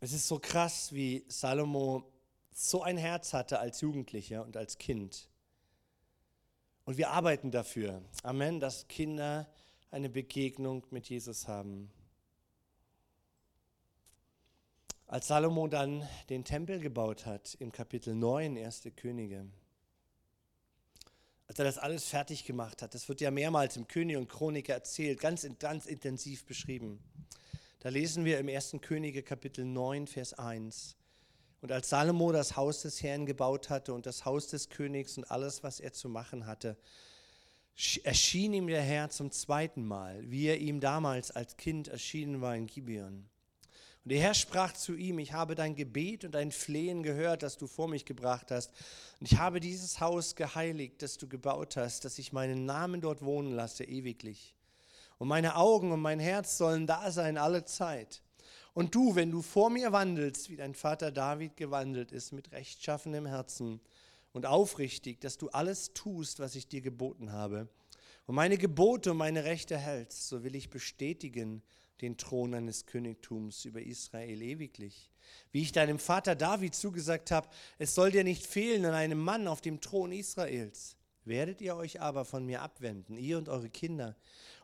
Es 0.00 0.12
ist 0.12 0.26
so 0.26 0.38
krass, 0.38 0.92
wie 0.92 1.24
Salomo 1.28 2.10
so 2.52 2.82
ein 2.82 2.96
Herz 2.96 3.32
hatte 3.32 3.58
als 3.60 3.80
Jugendlicher 3.80 4.44
und 4.44 4.56
als 4.56 4.78
Kind. 4.78 5.28
Und 6.84 6.96
wir 6.96 7.10
arbeiten 7.10 7.50
dafür, 7.50 8.02
Amen, 8.22 8.60
dass 8.60 8.88
Kinder 8.88 9.50
eine 9.90 10.08
Begegnung 10.08 10.86
mit 10.90 11.08
Jesus 11.08 11.48
haben. 11.48 11.90
Als 15.08 15.28
Salomo 15.28 15.68
dann 15.68 16.06
den 16.30 16.44
Tempel 16.44 16.80
gebaut 16.80 17.26
hat, 17.26 17.56
im 17.60 17.70
Kapitel 17.70 18.12
9, 18.12 18.58
1. 18.58 18.88
Könige, 18.96 19.46
als 21.46 21.60
er 21.60 21.64
das 21.64 21.78
alles 21.78 22.08
fertig 22.08 22.44
gemacht 22.44 22.82
hat. 22.82 22.92
Das 22.92 23.08
wird 23.08 23.20
ja 23.20 23.30
mehrmals 23.30 23.76
im 23.76 23.86
König 23.86 24.16
und 24.16 24.28
Chroniker 24.28 24.74
erzählt, 24.74 25.20
ganz, 25.20 25.46
ganz 25.60 25.86
intensiv 25.86 26.44
beschrieben. 26.44 26.98
Da 27.78 27.88
lesen 27.88 28.24
wir 28.24 28.40
im 28.40 28.48
1. 28.48 28.78
Könige 28.80 29.22
Kapitel 29.22 29.64
9, 29.64 30.08
Vers 30.08 30.34
1. 30.34 30.96
Und 31.60 31.70
als 31.70 31.88
Salomo 31.88 32.32
das 32.32 32.56
Haus 32.56 32.82
des 32.82 33.00
Herrn 33.00 33.26
gebaut 33.26 33.70
hatte 33.70 33.94
und 33.94 34.06
das 34.06 34.24
Haus 34.24 34.48
des 34.48 34.70
Königs 34.70 35.16
und 35.16 35.30
alles, 35.30 35.62
was 35.62 35.78
er 35.78 35.92
zu 35.92 36.08
machen 36.08 36.46
hatte, 36.46 36.76
erschien 38.02 38.52
ihm 38.54 38.66
der 38.66 38.82
Herr 38.82 39.10
zum 39.10 39.30
zweiten 39.30 39.84
Mal, 39.84 40.28
wie 40.28 40.46
er 40.46 40.58
ihm 40.58 40.80
damals 40.80 41.30
als 41.30 41.56
Kind 41.56 41.86
erschienen 41.86 42.40
war 42.40 42.56
in 42.56 42.66
Gibeon. 42.66 43.28
Und 44.06 44.12
der 44.12 44.20
Herr 44.20 44.34
sprach 44.34 44.72
zu 44.72 44.94
ihm, 44.94 45.18
ich 45.18 45.32
habe 45.32 45.56
dein 45.56 45.74
Gebet 45.74 46.24
und 46.24 46.30
dein 46.30 46.52
Flehen 46.52 47.02
gehört, 47.02 47.42
das 47.42 47.56
du 47.56 47.66
vor 47.66 47.88
mich 47.88 48.04
gebracht 48.04 48.52
hast. 48.52 48.70
Und 49.18 49.32
ich 49.32 49.36
habe 49.36 49.58
dieses 49.58 49.98
Haus 49.98 50.36
geheiligt, 50.36 51.02
das 51.02 51.18
du 51.18 51.26
gebaut 51.26 51.76
hast, 51.76 52.04
dass 52.04 52.16
ich 52.20 52.32
meinen 52.32 52.66
Namen 52.66 53.00
dort 53.00 53.24
wohnen 53.24 53.50
lasse, 53.50 53.82
ewiglich. 53.82 54.54
Und 55.18 55.26
meine 55.26 55.56
Augen 55.56 55.90
und 55.90 55.98
mein 55.98 56.20
Herz 56.20 56.56
sollen 56.56 56.86
da 56.86 57.10
sein 57.10 57.36
alle 57.36 57.64
Zeit. 57.64 58.22
Und 58.74 58.94
du, 58.94 59.16
wenn 59.16 59.32
du 59.32 59.42
vor 59.42 59.70
mir 59.70 59.90
wandelst, 59.90 60.50
wie 60.50 60.56
dein 60.56 60.76
Vater 60.76 61.10
David 61.10 61.56
gewandelt 61.56 62.12
ist, 62.12 62.30
mit 62.30 62.52
rechtschaffenem 62.52 63.26
Herzen 63.26 63.80
und 64.32 64.46
aufrichtig, 64.46 65.20
dass 65.20 65.36
du 65.36 65.48
alles 65.48 65.94
tust, 65.94 66.38
was 66.38 66.54
ich 66.54 66.68
dir 66.68 66.80
geboten 66.80 67.32
habe, 67.32 67.68
und 68.26 68.36
meine 68.36 68.56
Gebote 68.56 69.10
und 69.10 69.16
meine 69.16 69.42
Rechte 69.42 69.76
hältst, 69.76 70.28
so 70.28 70.44
will 70.44 70.54
ich 70.54 70.70
bestätigen 70.70 71.62
den 72.00 72.16
Thron 72.16 72.54
eines 72.54 72.86
Königtums 72.86 73.64
über 73.64 73.82
Israel 73.82 74.42
ewiglich. 74.42 75.10
Wie 75.52 75.62
ich 75.62 75.72
deinem 75.72 75.98
Vater 75.98 76.34
David 76.34 76.74
zugesagt 76.74 77.30
habe, 77.30 77.48
es 77.78 77.94
soll 77.94 78.10
dir 78.10 78.24
nicht 78.24 78.46
fehlen 78.46 78.84
an 78.84 78.94
einem 78.94 79.18
Mann 79.18 79.48
auf 79.48 79.60
dem 79.60 79.80
Thron 79.80 80.12
Israels. 80.12 80.96
Werdet 81.24 81.60
ihr 81.60 81.74
euch 81.74 82.00
aber 82.00 82.24
von 82.24 82.46
mir 82.46 82.62
abwenden, 82.62 83.18
ihr 83.18 83.36
und 83.38 83.48
eure 83.48 83.68
Kinder, 83.68 84.14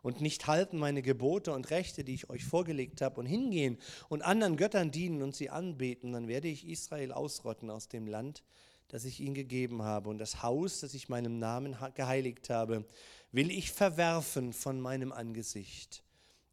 und 0.00 0.20
nicht 0.20 0.46
halten 0.46 0.78
meine 0.78 1.02
Gebote 1.02 1.52
und 1.52 1.70
Rechte, 1.70 2.04
die 2.04 2.14
ich 2.14 2.30
euch 2.30 2.44
vorgelegt 2.44 3.00
habe, 3.00 3.18
und 3.18 3.26
hingehen 3.26 3.78
und 4.08 4.22
anderen 4.22 4.56
Göttern 4.56 4.92
dienen 4.92 5.22
und 5.22 5.34
sie 5.34 5.50
anbeten, 5.50 6.12
dann 6.12 6.28
werde 6.28 6.48
ich 6.48 6.68
Israel 6.68 7.12
ausrotten 7.12 7.68
aus 7.68 7.88
dem 7.88 8.06
Land, 8.06 8.44
das 8.86 9.04
ich 9.04 9.20
ihnen 9.20 9.34
gegeben 9.34 9.82
habe, 9.82 10.08
und 10.08 10.18
das 10.18 10.42
Haus, 10.42 10.80
das 10.80 10.94
ich 10.94 11.08
meinem 11.08 11.40
Namen 11.40 11.76
geheiligt 11.94 12.48
habe, 12.48 12.84
will 13.32 13.50
ich 13.50 13.72
verwerfen 13.72 14.52
von 14.52 14.80
meinem 14.80 15.10
Angesicht. 15.10 16.04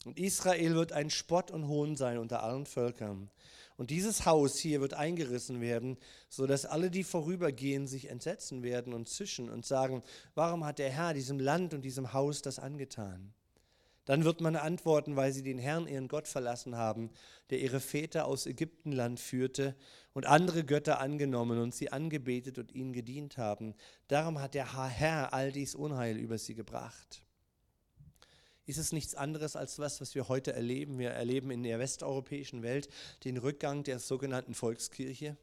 Und 0.05 0.17
Israel 0.17 0.75
wird 0.75 0.93
ein 0.93 1.09
Spott 1.09 1.51
und 1.51 1.67
Hohn 1.67 1.95
sein 1.95 2.17
unter 2.17 2.43
allen 2.43 2.65
Völkern. 2.65 3.29
Und 3.75 3.91
dieses 3.91 4.25
Haus 4.25 4.57
hier 4.57 4.81
wird 4.81 4.93
eingerissen 4.93 5.61
werden, 5.61 5.97
sodass 6.29 6.65
alle, 6.65 6.91
die 6.91 7.03
vorübergehen, 7.03 7.87
sich 7.87 8.09
entsetzen 8.09 8.61
werden 8.61 8.93
und 8.93 9.07
zischen 9.07 9.49
und 9.49 9.65
sagen, 9.65 10.03
warum 10.35 10.65
hat 10.65 10.79
der 10.79 10.89
Herr 10.89 11.13
diesem 11.13 11.39
Land 11.39 11.73
und 11.73 11.83
diesem 11.83 12.11
Haus 12.11 12.41
das 12.41 12.59
angetan? 12.59 13.33
Dann 14.09 14.23
wird 14.23 14.41
man 14.41 14.55
antworten, 14.55 15.15
weil 15.15 15.31
sie 15.31 15.43
den 15.43 15.59
Herrn, 15.59 15.87
ihren 15.87 16.07
Gott, 16.07 16.27
verlassen 16.27 16.75
haben, 16.75 17.11
der 17.51 17.59
ihre 17.59 17.79
Väter 17.79 18.25
aus 18.25 18.47
Ägyptenland 18.47 19.19
führte 19.19 19.75
und 20.13 20.25
andere 20.25 20.63
Götter 20.63 20.99
angenommen 20.99 21.59
und 21.59 21.75
sie 21.75 21.91
angebetet 21.91 22.57
und 22.57 22.73
ihnen 22.73 22.91
gedient 22.91 23.37
haben. 23.37 23.75
Darum 24.07 24.41
hat 24.41 24.55
der 24.55 24.73
Herr 24.73 25.33
all 25.33 25.51
dies 25.51 25.75
Unheil 25.75 26.17
über 26.17 26.37
sie 26.37 26.55
gebracht. 26.55 27.23
Ist 28.69 28.77
es 28.77 28.91
nichts 28.91 29.15
anderes 29.15 29.55
als 29.55 29.79
was, 29.79 29.99
was 29.99 30.13
wir 30.13 30.27
heute 30.27 30.53
erleben? 30.53 30.99
Wir 30.99 31.09
erleben 31.09 31.49
in 31.49 31.63
der 31.63 31.79
westeuropäischen 31.79 32.61
Welt 32.61 32.87
den 33.23 33.37
Rückgang 33.37 33.83
der 33.83 33.97
sogenannten 33.97 34.53
Volkskirche 34.53 35.37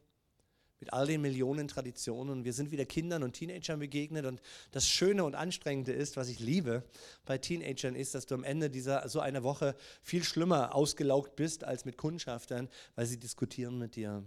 mit 0.78 0.92
all 0.92 1.08
den 1.08 1.22
Millionen 1.22 1.66
Traditionen. 1.66 2.44
Wir 2.44 2.52
sind 2.52 2.70
wieder 2.70 2.84
Kindern 2.84 3.24
und 3.24 3.32
Teenagern 3.32 3.80
begegnet 3.80 4.26
und 4.26 4.40
das 4.70 4.86
Schöne 4.86 5.24
und 5.24 5.34
Anstrengende 5.34 5.92
ist, 5.92 6.16
was 6.16 6.28
ich 6.28 6.38
liebe 6.38 6.84
bei 7.24 7.36
Teenagern, 7.36 7.96
ist, 7.96 8.14
dass 8.14 8.26
du 8.26 8.36
am 8.36 8.44
Ende 8.44 8.70
dieser 8.70 9.08
so 9.08 9.18
einer 9.18 9.42
Woche 9.42 9.74
viel 10.04 10.22
schlimmer 10.22 10.72
ausgelaugt 10.72 11.34
bist 11.34 11.64
als 11.64 11.84
mit 11.84 11.96
Kundschaftern, 11.96 12.68
weil 12.94 13.06
sie 13.06 13.18
diskutieren 13.18 13.76
mit 13.76 13.96
dir. 13.96 14.22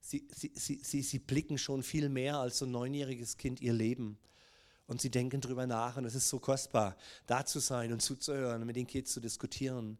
Sie, 0.00 0.26
sie, 0.34 0.50
sie, 0.52 0.80
sie, 0.82 1.02
sie 1.02 1.20
blicken 1.20 1.58
schon 1.58 1.84
viel 1.84 2.08
mehr 2.08 2.38
als 2.38 2.58
so 2.58 2.64
ein 2.64 2.72
neunjähriges 2.72 3.36
Kind 3.36 3.60
ihr 3.60 3.72
Leben. 3.72 4.18
Und 4.86 5.00
sie 5.00 5.10
denken 5.10 5.40
drüber 5.40 5.66
nach 5.66 5.96
und 5.96 6.04
es 6.04 6.14
ist 6.14 6.28
so 6.28 6.38
kostbar, 6.38 6.96
da 7.26 7.44
zu 7.44 7.58
sein 7.58 7.92
und 7.92 8.00
zuzuhören 8.00 8.60
und 8.60 8.66
mit 8.66 8.76
den 8.76 8.86
Kids 8.86 9.12
zu 9.12 9.20
diskutieren. 9.20 9.98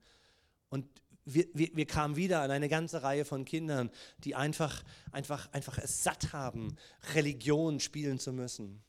Und 0.69 0.87
wir, 1.25 1.47
wir, 1.55 1.71
wir, 1.75 1.87
kamen 1.87 2.15
wieder 2.15 2.41
an 2.43 2.53
eine 2.53 2.69
ganze 2.69 3.03
Reihe 3.03 3.25
von 3.25 3.45
Kindern, 3.45 3.91
die 4.19 4.37
einfach, 4.37 4.85
einfach, 5.11 5.53
einfach 5.53 5.79
es 5.79 6.05
satt 6.05 6.33
haben, 6.33 6.77
Religion 7.15 7.81
spielen 7.81 8.21
zu 8.21 8.33
müssen. 8.33 8.83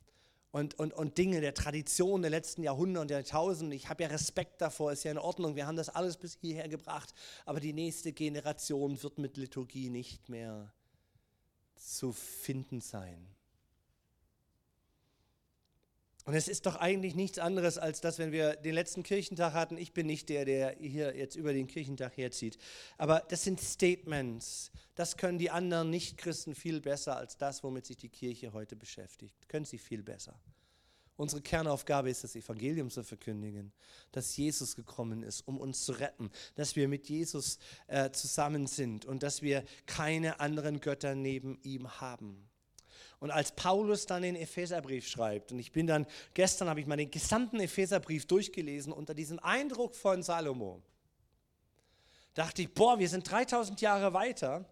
Und, 0.52 0.76
und, 0.80 0.94
und 0.94 1.18
Dinge 1.18 1.42
der 1.42 1.54
Tradition 1.54 2.22
der 2.22 2.32
letzten 2.32 2.64
Jahrhunderte 2.64 3.02
und 3.02 3.12
Jahrtausende. 3.12 3.76
Ich 3.76 3.90
habe 3.90 4.04
ja 4.04 4.10
Respekt 4.10 4.62
davor, 4.62 4.92
ist 4.92 5.04
ja 5.04 5.12
in 5.12 5.18
Ordnung. 5.18 5.56
Wir 5.56 5.68
haben 5.68 5.76
das 5.76 5.90
alles 5.90 6.18
bis 6.18 6.38
hierher 6.40 6.70
gebracht. 6.70 7.14
Aber 7.46 7.60
die 7.60 7.74
nächste 7.74 8.14
Generation 8.14 9.02
wird 9.04 9.18
mit 9.18 9.38
Liturgie 9.38 9.90
nicht 9.90 10.30
mehr 10.30 10.72
zu 11.76 12.12
finden 12.12 12.82
sein. 12.82 13.28
Und 16.28 16.34
es 16.34 16.50
ist 16.50 16.66
doch 16.66 16.76
eigentlich 16.76 17.16
nichts 17.16 17.40
anderes, 17.40 17.78
als 17.78 18.02
dass, 18.02 18.20
wenn 18.20 18.34
wir 18.34 18.58
den 18.58 18.74
letzten 18.74 19.02
Kirchentag 19.02 19.54
hatten, 19.54 19.78
ich 19.78 19.94
bin 19.94 20.08
nicht 20.08 20.28
der, 20.28 20.44
der 20.44 20.76
hier 20.78 21.16
jetzt 21.16 21.38
über 21.38 21.54
den 21.54 21.68
Kirchentag 21.68 22.18
herzieht, 22.18 22.58
aber 22.98 23.24
das 23.30 23.46
sind 23.46 23.62
Statements. 23.62 24.70
Das 24.96 25.16
können 25.16 25.38
die 25.38 25.52
anderen 25.52 25.90
Nichtchristen 25.90 26.54
viel 26.54 26.82
besser 26.82 27.16
als 27.16 27.38
das, 27.38 27.64
womit 27.64 27.86
sich 27.86 27.96
die 27.96 28.10
Kirche 28.10 28.52
heute 28.52 28.76
beschäftigt. 28.76 29.48
Können 29.48 29.64
sie 29.64 29.78
viel 29.78 30.04
besser. 30.04 30.38
Unsere 31.16 31.42
Kernaufgabe 31.42 32.10
ist, 32.10 32.26
das 32.26 32.36
Evangelium 32.36 32.90
zu 32.90 33.06
verkündigen, 33.06 33.72
dass 34.12 34.36
Jesus 34.36 34.76
gekommen 34.76 35.24
ist, 35.24 35.48
um 35.48 35.58
uns 35.58 35.86
zu 35.86 35.94
retten, 35.94 36.30
dass 36.56 36.76
wir 36.76 36.90
mit 36.90 37.08
Jesus 37.08 37.58
äh, 37.88 38.12
zusammen 38.12 38.68
sind 38.68 39.06
und 39.06 39.24
dass 39.24 39.42
wir 39.42 39.64
keine 39.86 40.42
anderen 40.42 40.82
Götter 40.82 41.16
neben 41.16 41.58
ihm 41.64 42.02
haben. 42.02 42.47
Und 43.20 43.32
als 43.32 43.52
Paulus 43.52 44.06
dann 44.06 44.22
den 44.22 44.36
Epheserbrief 44.36 45.08
schreibt, 45.08 45.52
und 45.52 45.60
ich 45.60 45.72
bin 45.72 45.88
dann, 45.88 46.06
gestern 46.34 46.70
habe 46.70 46.80
ich 46.80 46.86
mal 46.86 46.98
den 46.98 47.10
gesamten 47.10 47.60
Epheserbrief 47.60 48.28
durchgelesen 48.28 48.94
unter 48.94 49.14
diesem 49.14 49.40
Eindruck 49.40 49.96
von 49.96 50.22
Salomo, 50.22 50.82
dachte 52.36 52.62
ich, 52.62 52.74
boah, 52.74 53.00
wir 53.00 53.10
sind 53.10 53.30
3000 53.30 53.82
Jahre 53.82 54.14
weiter 54.14 54.66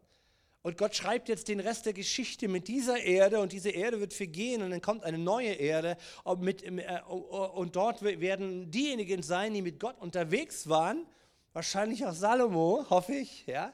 und 0.66 0.80
Gott 0.80 0.96
schreibt 0.96 1.30
jetzt 1.30 1.48
den 1.48 1.60
Rest 1.60 1.86
der 1.86 1.94
Geschichte 1.94 2.48
mit 2.48 2.68
dieser 2.68 2.98
Erde 3.00 3.40
und 3.40 3.52
diese 3.52 3.70
Erde 3.70 4.00
wird 4.00 4.16
vergehen 4.16 4.64
und 4.64 4.72
dann 4.72 4.82
kommt 4.82 5.04
eine 5.04 5.20
neue 5.20 5.52
Erde. 5.52 5.96
Und, 6.24 6.42
mit, 6.42 6.64
äh, 6.64 7.02
und 7.08 7.76
dort 7.76 8.02
werden 8.02 8.72
diejenigen 8.72 9.22
sein, 9.22 9.54
die 9.54 9.62
mit 9.62 9.80
Gott 9.80 9.96
unterwegs 10.00 10.68
waren, 10.68 11.06
wahrscheinlich 11.54 12.04
auch 12.04 12.14
Salomo, 12.14 12.84
hoffe 12.90 13.14
ich, 13.14 13.46
ja, 13.46 13.74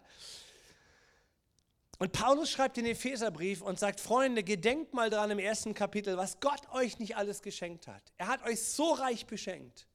und 2.01 2.13
Paulus 2.13 2.49
schreibt 2.49 2.77
den 2.77 2.87
Epheserbrief 2.87 3.61
und 3.61 3.77
sagt, 3.77 3.99
Freunde, 3.99 4.41
gedenkt 4.41 4.91
mal 4.91 5.11
dran 5.11 5.29
im 5.29 5.37
ersten 5.37 5.75
Kapitel, 5.75 6.17
was 6.17 6.39
Gott 6.39 6.61
euch 6.73 6.97
nicht 6.97 7.15
alles 7.15 7.43
geschenkt 7.43 7.85
hat. 7.85 8.01
Er 8.17 8.25
hat 8.25 8.43
euch 8.43 8.59
so 8.63 8.93
reich 8.93 9.27
beschenkt. 9.27 9.85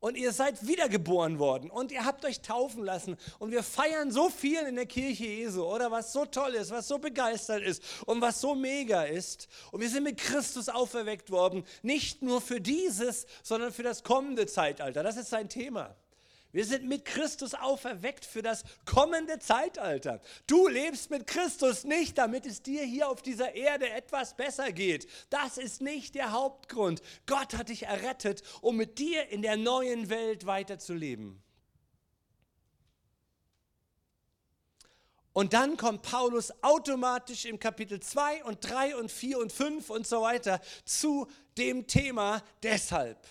Und 0.00 0.16
ihr 0.16 0.32
seid 0.32 0.66
wiedergeboren 0.66 1.38
worden 1.38 1.70
und 1.70 1.92
ihr 1.92 2.04
habt 2.04 2.24
euch 2.24 2.40
taufen 2.40 2.82
lassen. 2.82 3.16
Und 3.38 3.52
wir 3.52 3.62
feiern 3.62 4.10
so 4.10 4.28
viel 4.28 4.58
in 4.62 4.74
der 4.74 4.86
Kirche 4.86 5.26
Jesu, 5.26 5.62
oder 5.62 5.92
was 5.92 6.12
so 6.12 6.24
toll 6.24 6.56
ist, 6.56 6.72
was 6.72 6.88
so 6.88 6.98
begeistert 6.98 7.62
ist 7.62 7.80
und 8.06 8.20
was 8.20 8.40
so 8.40 8.56
mega 8.56 9.04
ist. 9.04 9.46
Und 9.70 9.82
wir 9.82 9.88
sind 9.88 10.02
mit 10.02 10.18
Christus 10.18 10.68
auferweckt 10.68 11.30
worden, 11.30 11.62
nicht 11.82 12.22
nur 12.22 12.40
für 12.40 12.60
dieses, 12.60 13.28
sondern 13.44 13.72
für 13.72 13.84
das 13.84 14.02
kommende 14.02 14.46
Zeitalter. 14.46 15.04
Das 15.04 15.16
ist 15.16 15.30
sein 15.30 15.48
Thema. 15.48 15.94
Wir 16.52 16.64
sind 16.64 16.88
mit 16.88 17.04
Christus 17.04 17.54
auferweckt 17.54 18.24
für 18.24 18.42
das 18.42 18.64
kommende 18.84 19.38
Zeitalter. 19.38 20.20
Du 20.48 20.66
lebst 20.66 21.10
mit 21.10 21.28
Christus 21.28 21.84
nicht, 21.84 22.18
damit 22.18 22.44
es 22.44 22.62
dir 22.62 22.82
hier 22.82 23.08
auf 23.08 23.22
dieser 23.22 23.54
Erde 23.54 23.88
etwas 23.88 24.36
besser 24.36 24.72
geht. 24.72 25.06
Das 25.30 25.58
ist 25.58 25.80
nicht 25.80 26.16
der 26.16 26.32
Hauptgrund. 26.32 27.02
Gott 27.26 27.56
hat 27.56 27.68
dich 27.68 27.84
errettet, 27.84 28.42
um 28.62 28.76
mit 28.76 28.98
dir 28.98 29.28
in 29.28 29.42
der 29.42 29.56
neuen 29.56 30.10
Welt 30.10 30.44
weiterzuleben. 30.44 31.40
Und 35.32 35.52
dann 35.52 35.76
kommt 35.76 36.02
Paulus 36.02 36.52
automatisch 36.62 37.44
im 37.44 37.60
Kapitel 37.60 38.00
2 38.00 38.44
und 38.44 38.58
3 38.60 38.96
und 38.96 39.12
4 39.12 39.38
und 39.38 39.52
5 39.52 39.88
und 39.88 40.06
so 40.06 40.22
weiter 40.22 40.60
zu 40.84 41.28
dem 41.56 41.86
Thema 41.86 42.42
deshalb. 42.64 43.24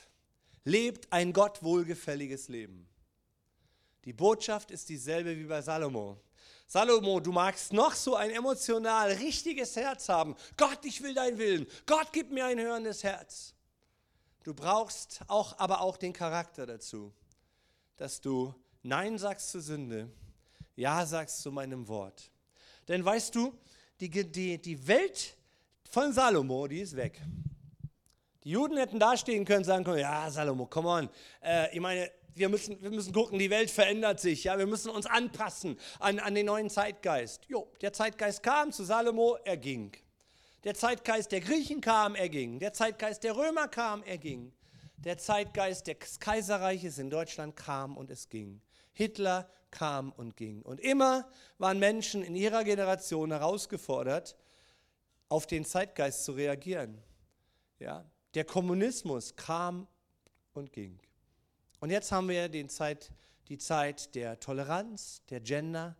Lebt 0.64 1.12
ein 1.12 1.34
Gott 1.34 1.62
wohlgefälliges 1.62 2.48
Leben. 2.48 2.89
Die 4.10 4.14
Botschaft 4.14 4.72
ist 4.72 4.90
dieselbe 4.90 5.38
wie 5.38 5.44
bei 5.44 5.62
Salomo. 5.62 6.18
Salomo, 6.66 7.20
du 7.20 7.32
magst 7.32 7.72
noch 7.72 7.94
so 7.94 8.16
ein 8.16 8.32
emotional 8.32 9.12
richtiges 9.12 9.76
Herz 9.76 10.10
haben. 10.10 10.36
Gott, 10.58 10.80
ich 10.84 11.04
will 11.04 11.14
deinen 11.14 11.38
Willen. 11.38 11.68
Gott, 11.86 12.08
gib 12.12 12.32
mir 12.32 12.48
ein 12.48 12.60
hörendes 12.60 13.04
Herz. 13.04 13.54
Du 14.42 14.56
brauchst 14.56 15.22
auch, 15.28 15.60
aber 15.60 15.82
auch 15.82 15.96
den 15.96 16.12
Charakter 16.12 16.66
dazu, 16.66 17.14
dass 17.98 18.20
du 18.20 18.52
Nein 18.82 19.20
sagst 19.20 19.52
zur 19.52 19.62
Sünde, 19.62 20.12
Ja 20.76 21.06
sagst 21.06 21.44
zu 21.44 21.52
meinem 21.52 21.88
Wort. 21.88 22.32
Denn 22.88 23.06
weißt 23.06 23.36
du, 23.36 23.54
die, 24.00 24.10
die, 24.10 24.60
die 24.60 24.88
Welt 24.88 25.38
von 25.88 26.14
Salomo, 26.14 26.66
die 26.66 26.80
ist 26.80 26.96
weg. 26.96 27.22
Die 28.44 28.52
Juden 28.52 28.78
hätten 28.78 29.00
dastehen 29.00 29.46
können 29.46 29.60
und 29.60 29.66
sagen 29.66 29.84
können, 29.84 30.00
ja, 30.00 30.30
Salomo, 30.30 30.66
come 30.66 30.88
on. 30.88 31.10
Äh, 31.44 31.74
ich 31.74 31.82
meine, 31.82 32.10
wir 32.36 32.50
müssen, 32.50 32.82
wir 32.82 32.90
müssen 32.90 33.14
gucken, 33.14 33.38
die 33.38 33.50
Welt 33.50 33.70
verändert 33.70 34.20
sich, 34.20 34.46
ja, 34.46 34.58
wir 34.58 34.66
müssen 34.66 34.90
uns 34.90 35.06
anpassen 35.06 35.78
an, 36.00 36.20
an 36.20 36.36
den 36.36 36.46
neuen 36.46 36.70
Zeitgeist. 36.70 37.46
Jo, 37.48 37.72
der 37.82 37.92
Zeitgeist 37.94 38.42
kam 38.42 38.72
zu 38.72 38.84
Salomo, 38.84 39.38
er 39.44 39.58
ging. 39.58 39.92
Der 40.64 40.74
Zeitgeist 40.74 41.32
der 41.32 41.42
Griechen 41.42 41.82
kam, 41.82 42.16
er 42.16 42.30
ging. 42.30 42.60
Der 42.60 42.74
Zeitgeist 42.74 43.24
der 43.24 43.36
Römer 43.36 43.68
kam, 43.68 44.04
er 44.04 44.18
ging. 44.18 44.54
Der 44.98 45.18
Zeitgeist 45.18 45.88
des 45.88 46.20
Kaiserreiches 46.20 46.98
in 46.98 47.10
Deutschland 47.10 47.56
kam 47.56 47.96
und 47.96 48.10
es 48.10 48.30
ging. 48.30 48.62
Hitler 48.94 49.50
kam 49.72 50.12
und 50.12 50.36
ging. 50.36 50.62
Und 50.62 50.82
immer 50.82 51.30
waren 51.58 51.80
Menschen 51.80 52.24
in 52.24 52.36
ihrer 52.36 52.64
Generation 52.64 53.32
herausgefordert, 53.32 54.36
auf 55.30 55.48
den 55.48 55.64
Zeitgeist 55.64 56.26
zu 56.26 56.34
reagieren. 56.34 57.02
Ja, 57.80 58.04
der 58.34 58.46
Kommunismus 58.46 59.36
kam 59.36 59.88
und 60.54 60.72
ging. 60.72 61.00
Und 61.80 61.90
jetzt 61.90 62.12
haben 62.12 62.30
wir 62.30 62.50
den 62.50 62.70
Zeit, 62.70 63.12
die 63.48 63.58
Zeit 63.58 64.14
der 64.16 64.40
Toleranz, 64.40 65.24
der 65.30 65.40
Gender. 65.40 65.96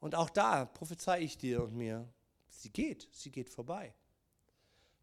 Und 0.00 0.14
auch 0.14 0.30
da 0.30 0.64
prophezei 0.64 1.20
ich 1.20 1.38
dir 1.38 1.62
und 1.62 1.74
mir, 1.74 2.08
sie 2.48 2.70
geht, 2.70 3.08
sie 3.12 3.30
geht 3.30 3.48
vorbei. 3.48 3.94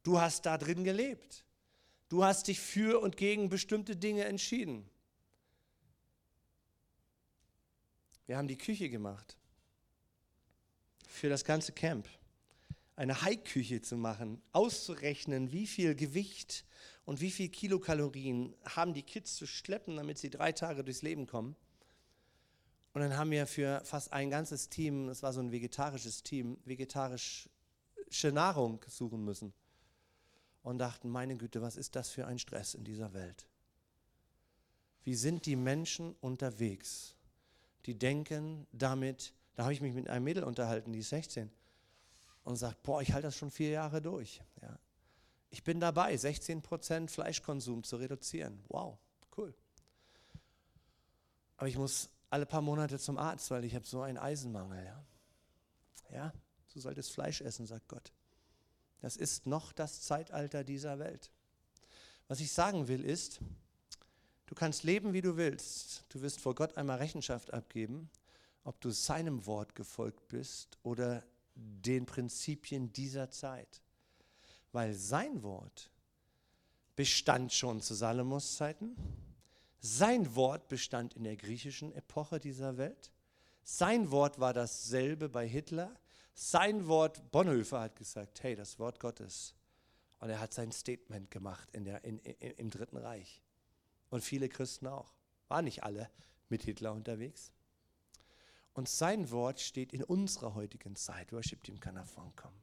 Du 0.04 0.20
hast 0.20 0.46
da 0.46 0.58
drin 0.58 0.84
gelebt. 0.84 1.44
Du 2.10 2.24
hast 2.24 2.48
dich 2.48 2.60
für 2.60 3.02
und 3.02 3.18
gegen 3.18 3.50
bestimmte 3.50 3.96
Dinge 3.96 4.26
entschieden. 4.26 4.90
Wir 8.26 8.38
haben 8.38 8.48
die 8.48 8.58
Küche 8.58 8.90
gemacht 8.90 9.38
für 11.08 11.30
das 11.30 11.44
ganze 11.44 11.72
Camp. 11.72 12.08
Eine 12.98 13.22
Haiküche 13.22 13.82
zu 13.82 13.96
machen, 13.96 14.42
auszurechnen, 14.52 15.52
wie 15.54 15.68
viel 15.68 15.96
Gewicht 15.96 16.66
und 17.06 17.22
wie 17.22 17.32
viel 17.32 17.48
Kilokalorien 17.48 18.54
haben 18.66 18.94
die 18.94 19.04
Kids 19.04 19.36
zu 19.36 19.46
schleppen, 19.46 19.96
damit 19.96 20.18
sie 20.18 20.30
drei 20.30 20.52
Tage 20.52 20.84
durchs 20.84 21.04
Leben 21.04 21.28
kommen. 21.28 21.56
Und 22.94 23.02
dann 23.02 23.16
haben 23.16 23.30
wir 23.30 23.46
für 23.46 23.82
fast 23.86 24.12
ein 24.12 24.32
ganzes 24.32 24.70
Team, 24.70 25.06
das 25.08 25.22
war 25.22 25.32
so 25.32 25.40
ein 25.40 25.52
vegetarisches 25.52 26.24
Team, 26.24 26.58
vegetarische 26.66 27.50
Nahrung 28.34 28.84
suchen 28.88 29.24
müssen. 29.24 29.54
Und 30.64 30.80
dachten, 30.80 31.08
meine 31.08 31.38
Güte, 31.38 31.62
was 31.62 31.78
ist 31.78 31.96
das 31.96 32.10
für 32.10 32.26
ein 32.26 32.40
Stress 32.40 32.74
in 32.74 32.84
dieser 32.84 33.14
Welt? 33.14 33.48
Wie 35.04 35.14
sind 35.14 35.46
die 35.46 35.56
Menschen 35.56 36.16
unterwegs, 36.20 37.16
die 37.86 37.94
denken 37.94 38.66
damit, 38.72 39.34
da 39.56 39.64
habe 39.64 39.74
ich 39.74 39.82
mich 39.82 39.94
mit 39.94 40.10
einem 40.10 40.26
Mädel 40.26 40.44
unterhalten, 40.44 40.92
die 40.92 41.00
ist 41.00 41.10
16, 41.10 41.52
und 42.48 42.56
sagt, 42.56 42.82
boah, 42.82 43.02
ich 43.02 43.12
halte 43.12 43.28
das 43.28 43.36
schon 43.36 43.52
vier 43.52 43.72
Jahre 43.72 44.02
durch. 44.02 44.42
Ja. 44.62 44.80
Ich 45.50 45.66
bin 45.66 45.82
dabei, 45.82 46.16
16% 46.16 47.10
Fleischkonsum 47.10 47.84
zu 47.84 47.98
reduzieren. 47.98 48.64
Wow, 48.70 48.98
cool. 49.38 49.54
Aber 51.58 51.68
ich 51.68 51.78
muss 51.78 52.10
alle 52.30 52.46
paar 52.46 52.62
Monate 52.62 53.00
zum 53.00 53.18
Arzt, 53.18 53.52
weil 53.52 53.66
ich 53.66 53.76
habe 53.76 53.86
so 53.86 54.02
einen 54.02 54.18
Eisenmangel. 54.18 54.86
Ja? 54.86 55.06
ja, 56.10 56.34
du 56.74 56.80
solltest 56.80 57.12
Fleisch 57.12 57.42
essen, 57.42 57.66
sagt 57.66 57.90
Gott. 57.90 58.14
Das 59.02 59.18
ist 59.18 59.46
noch 59.46 59.74
das 59.74 60.04
Zeitalter 60.04 60.64
dieser 60.64 61.00
Welt. 61.00 61.30
Was 62.30 62.40
ich 62.40 62.54
sagen 62.54 62.88
will 62.88 63.04
ist, 63.04 63.42
du 64.46 64.56
kannst 64.56 64.86
leben, 64.86 65.12
wie 65.12 65.22
du 65.22 65.36
willst. 65.36 66.06
Du 66.08 66.22
wirst 66.22 66.40
vor 66.40 66.56
Gott 66.56 66.78
einmal 66.78 67.00
Rechenschaft 67.00 67.52
abgeben, 67.52 68.10
ob 68.64 68.80
du 68.80 68.90
seinem 68.92 69.46
Wort 69.46 69.76
gefolgt 69.76 70.30
bist 70.30 70.78
oder 70.84 71.26
den 71.58 72.06
Prinzipien 72.06 72.94
dieser 72.94 73.30
Zeit. 73.30 73.82
Weil 74.72 74.94
sein 74.94 75.44
Wort 75.44 75.90
bestand 76.96 77.54
schon 77.54 77.82
zu 77.82 77.94
Salomos 77.94 78.56
Zeiten 78.56 78.96
sein 79.80 80.36
Wort 80.36 80.68
bestand 80.68 81.14
in 81.14 81.24
der 81.24 81.38
griechischen 81.38 81.94
Epoche 81.94 82.40
dieser 82.40 82.78
Welt. 82.78 83.12
Sein 83.64 84.12
Wort 84.12 84.40
war 84.40 84.54
dasselbe 84.54 85.30
bei 85.30 85.48
Hitler. 85.48 85.94
Sein 86.34 86.88
Wort, 86.88 87.32
Bonhoeffer 87.32 87.82
hat 87.82 87.96
gesagt, 87.96 88.44
hey, 88.44 88.56
das 88.56 88.80
Wort 88.80 89.00
Gottes. 89.00 89.56
Und 90.20 90.30
er 90.30 90.40
hat 90.40 90.54
sein 90.54 90.72
Statement 90.72 91.30
gemacht 91.30 91.70
in 91.74 91.86
der, 91.86 92.04
in, 92.04 92.20
in, 92.20 92.52
im 92.52 92.70
Dritten 92.70 92.98
Reich. 92.98 93.42
Und 94.10 94.24
viele 94.24 94.50
Christen 94.50 94.88
auch. 94.88 95.14
Waren 95.48 95.66
nicht 95.66 95.84
alle 95.84 96.10
mit 96.50 96.64
Hitler 96.64 96.94
unterwegs. 96.94 97.54
Und 98.78 98.88
sein 98.88 99.32
Wort 99.32 99.60
steht 99.60 99.92
in 99.92 100.04
unserer 100.04 100.54
heutigen 100.54 100.96
Zeit. 100.96 101.34
Worship 101.34 101.64
Team 101.64 101.80
kann 101.80 101.96
davon 101.96 102.32
kommen. 102.36 102.62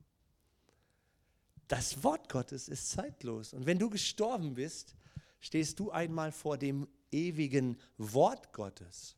Das 1.66 2.04
Wort 2.04 2.28
Gottes 2.28 2.68
ist 2.68 2.88
zeitlos. 2.90 3.52
Und 3.52 3.66
wenn 3.66 3.80
du 3.80 3.90
gestorben 3.90 4.54
bist, 4.54 4.94
stehst 5.40 5.80
du 5.80 5.90
einmal 5.90 6.30
vor 6.30 6.56
dem 6.56 6.86
ewigen 7.10 7.76
Wort 7.98 8.52
Gottes 8.52 9.16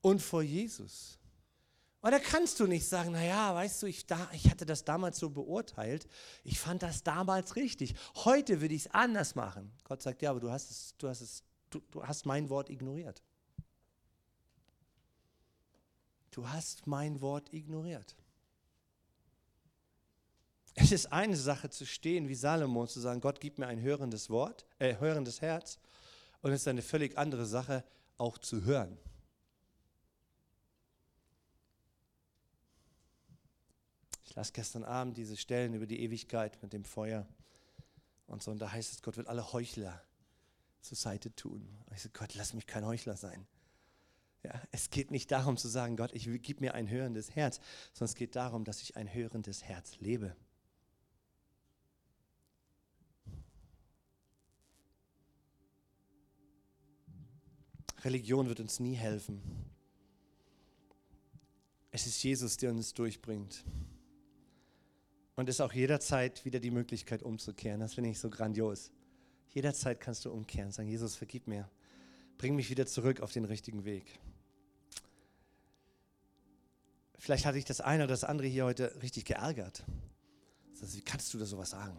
und 0.00 0.22
vor 0.22 0.44
Jesus. 0.44 1.18
Und 2.02 2.12
da 2.12 2.20
kannst 2.20 2.60
du 2.60 2.68
nicht 2.68 2.86
sagen, 2.86 3.10
naja, 3.10 3.52
weißt 3.52 3.82
du, 3.82 3.86
ich, 3.88 4.06
da, 4.06 4.30
ich 4.32 4.48
hatte 4.48 4.64
das 4.64 4.84
damals 4.84 5.18
so 5.18 5.28
beurteilt, 5.28 6.06
ich 6.44 6.60
fand 6.60 6.84
das 6.84 7.02
damals 7.02 7.56
richtig, 7.56 7.96
heute 8.14 8.60
würde 8.60 8.74
ich 8.74 8.86
es 8.86 8.94
anders 8.94 9.34
machen. 9.34 9.72
Gott 9.82 10.02
sagt, 10.02 10.22
ja, 10.22 10.30
aber 10.30 10.38
du 10.38 10.52
hast, 10.52 10.70
es, 10.70 10.94
du, 10.98 11.08
hast 11.08 11.20
es, 11.20 11.42
du, 11.70 11.80
du 11.90 12.04
hast 12.04 12.26
mein 12.26 12.48
Wort 12.48 12.70
ignoriert. 12.70 13.24
Du 16.36 16.46
hast 16.50 16.86
mein 16.86 17.22
Wort 17.22 17.50
ignoriert. 17.54 18.14
Es 20.74 20.92
ist 20.92 21.10
eine 21.10 21.34
Sache 21.34 21.70
zu 21.70 21.86
stehen 21.86 22.28
wie 22.28 22.34
Salomo, 22.34 22.86
zu 22.86 23.00
sagen, 23.00 23.22
Gott 23.22 23.40
gibt 23.40 23.58
mir 23.58 23.66
ein 23.68 23.80
hörendes 23.80 24.28
Wort, 24.28 24.66
äh, 24.78 24.98
hörendes 24.98 25.40
Herz. 25.40 25.78
Und 26.42 26.52
es 26.52 26.60
ist 26.60 26.68
eine 26.68 26.82
völlig 26.82 27.16
andere 27.16 27.46
Sache, 27.46 27.84
auch 28.18 28.36
zu 28.36 28.64
hören. 28.64 28.98
Ich 34.26 34.34
las 34.34 34.52
gestern 34.52 34.84
Abend 34.84 35.16
diese 35.16 35.38
Stellen 35.38 35.72
über 35.72 35.86
die 35.86 36.02
Ewigkeit 36.02 36.62
mit 36.62 36.74
dem 36.74 36.84
Feuer 36.84 37.26
und 38.26 38.42
so. 38.42 38.50
Und 38.50 38.58
da 38.58 38.70
heißt 38.70 38.92
es, 38.92 39.00
Gott 39.00 39.16
wird 39.16 39.28
alle 39.28 39.54
Heuchler 39.54 40.02
zur 40.82 40.98
Seite 40.98 41.34
tun. 41.34 41.66
Und 41.86 41.96
ich 41.96 42.02
so, 42.02 42.10
Gott, 42.12 42.34
lass 42.34 42.52
mich 42.52 42.66
kein 42.66 42.84
Heuchler 42.84 43.16
sein. 43.16 43.46
Ja, 44.42 44.62
es 44.70 44.90
geht 44.90 45.10
nicht 45.10 45.30
darum 45.32 45.56
zu 45.56 45.68
sagen, 45.68 45.96
Gott, 45.96 46.12
ich 46.12 46.28
gib 46.42 46.60
mir 46.60 46.74
ein 46.74 46.88
hörendes 46.88 47.34
Herz, 47.34 47.60
sondern 47.92 48.10
es 48.10 48.14
geht 48.14 48.36
darum, 48.36 48.64
dass 48.64 48.80
ich 48.82 48.96
ein 48.96 49.12
hörendes 49.12 49.64
Herz 49.64 49.98
lebe. 49.98 50.36
Religion 58.04 58.48
wird 58.48 58.60
uns 58.60 58.78
nie 58.78 58.94
helfen. 58.94 59.42
Es 61.90 62.06
ist 62.06 62.22
Jesus, 62.22 62.56
der 62.56 62.70
uns 62.70 62.94
durchbringt. 62.94 63.64
Und 65.34 65.48
es 65.48 65.56
ist 65.56 65.60
auch 65.60 65.72
jederzeit 65.72 66.44
wieder 66.44 66.60
die 66.60 66.70
Möglichkeit 66.70 67.22
umzukehren. 67.22 67.80
Das 67.80 67.94
finde 67.94 68.10
ich 68.10 68.18
so 68.18 68.30
grandios. 68.30 68.92
Jederzeit 69.48 70.00
kannst 70.00 70.24
du 70.24 70.30
umkehren, 70.30 70.70
sagen, 70.70 70.88
Jesus, 70.88 71.16
vergib 71.16 71.46
mir. 71.46 71.68
Bring 72.38 72.56
mich 72.56 72.70
wieder 72.70 72.86
zurück 72.86 73.20
auf 73.20 73.32
den 73.32 73.44
richtigen 73.44 73.84
Weg. 73.84 74.18
Vielleicht 77.18 77.46
hatte 77.46 77.58
ich 77.58 77.64
das 77.64 77.80
eine 77.80 78.04
oder 78.04 78.12
das 78.12 78.24
andere 78.24 78.46
hier 78.46 78.64
heute 78.64 79.02
richtig 79.02 79.24
geärgert. 79.24 79.84
wie 80.80 81.00
kannst 81.00 81.32
du 81.34 81.38
da 81.38 81.46
sowas 81.46 81.70
sagen? 81.70 81.96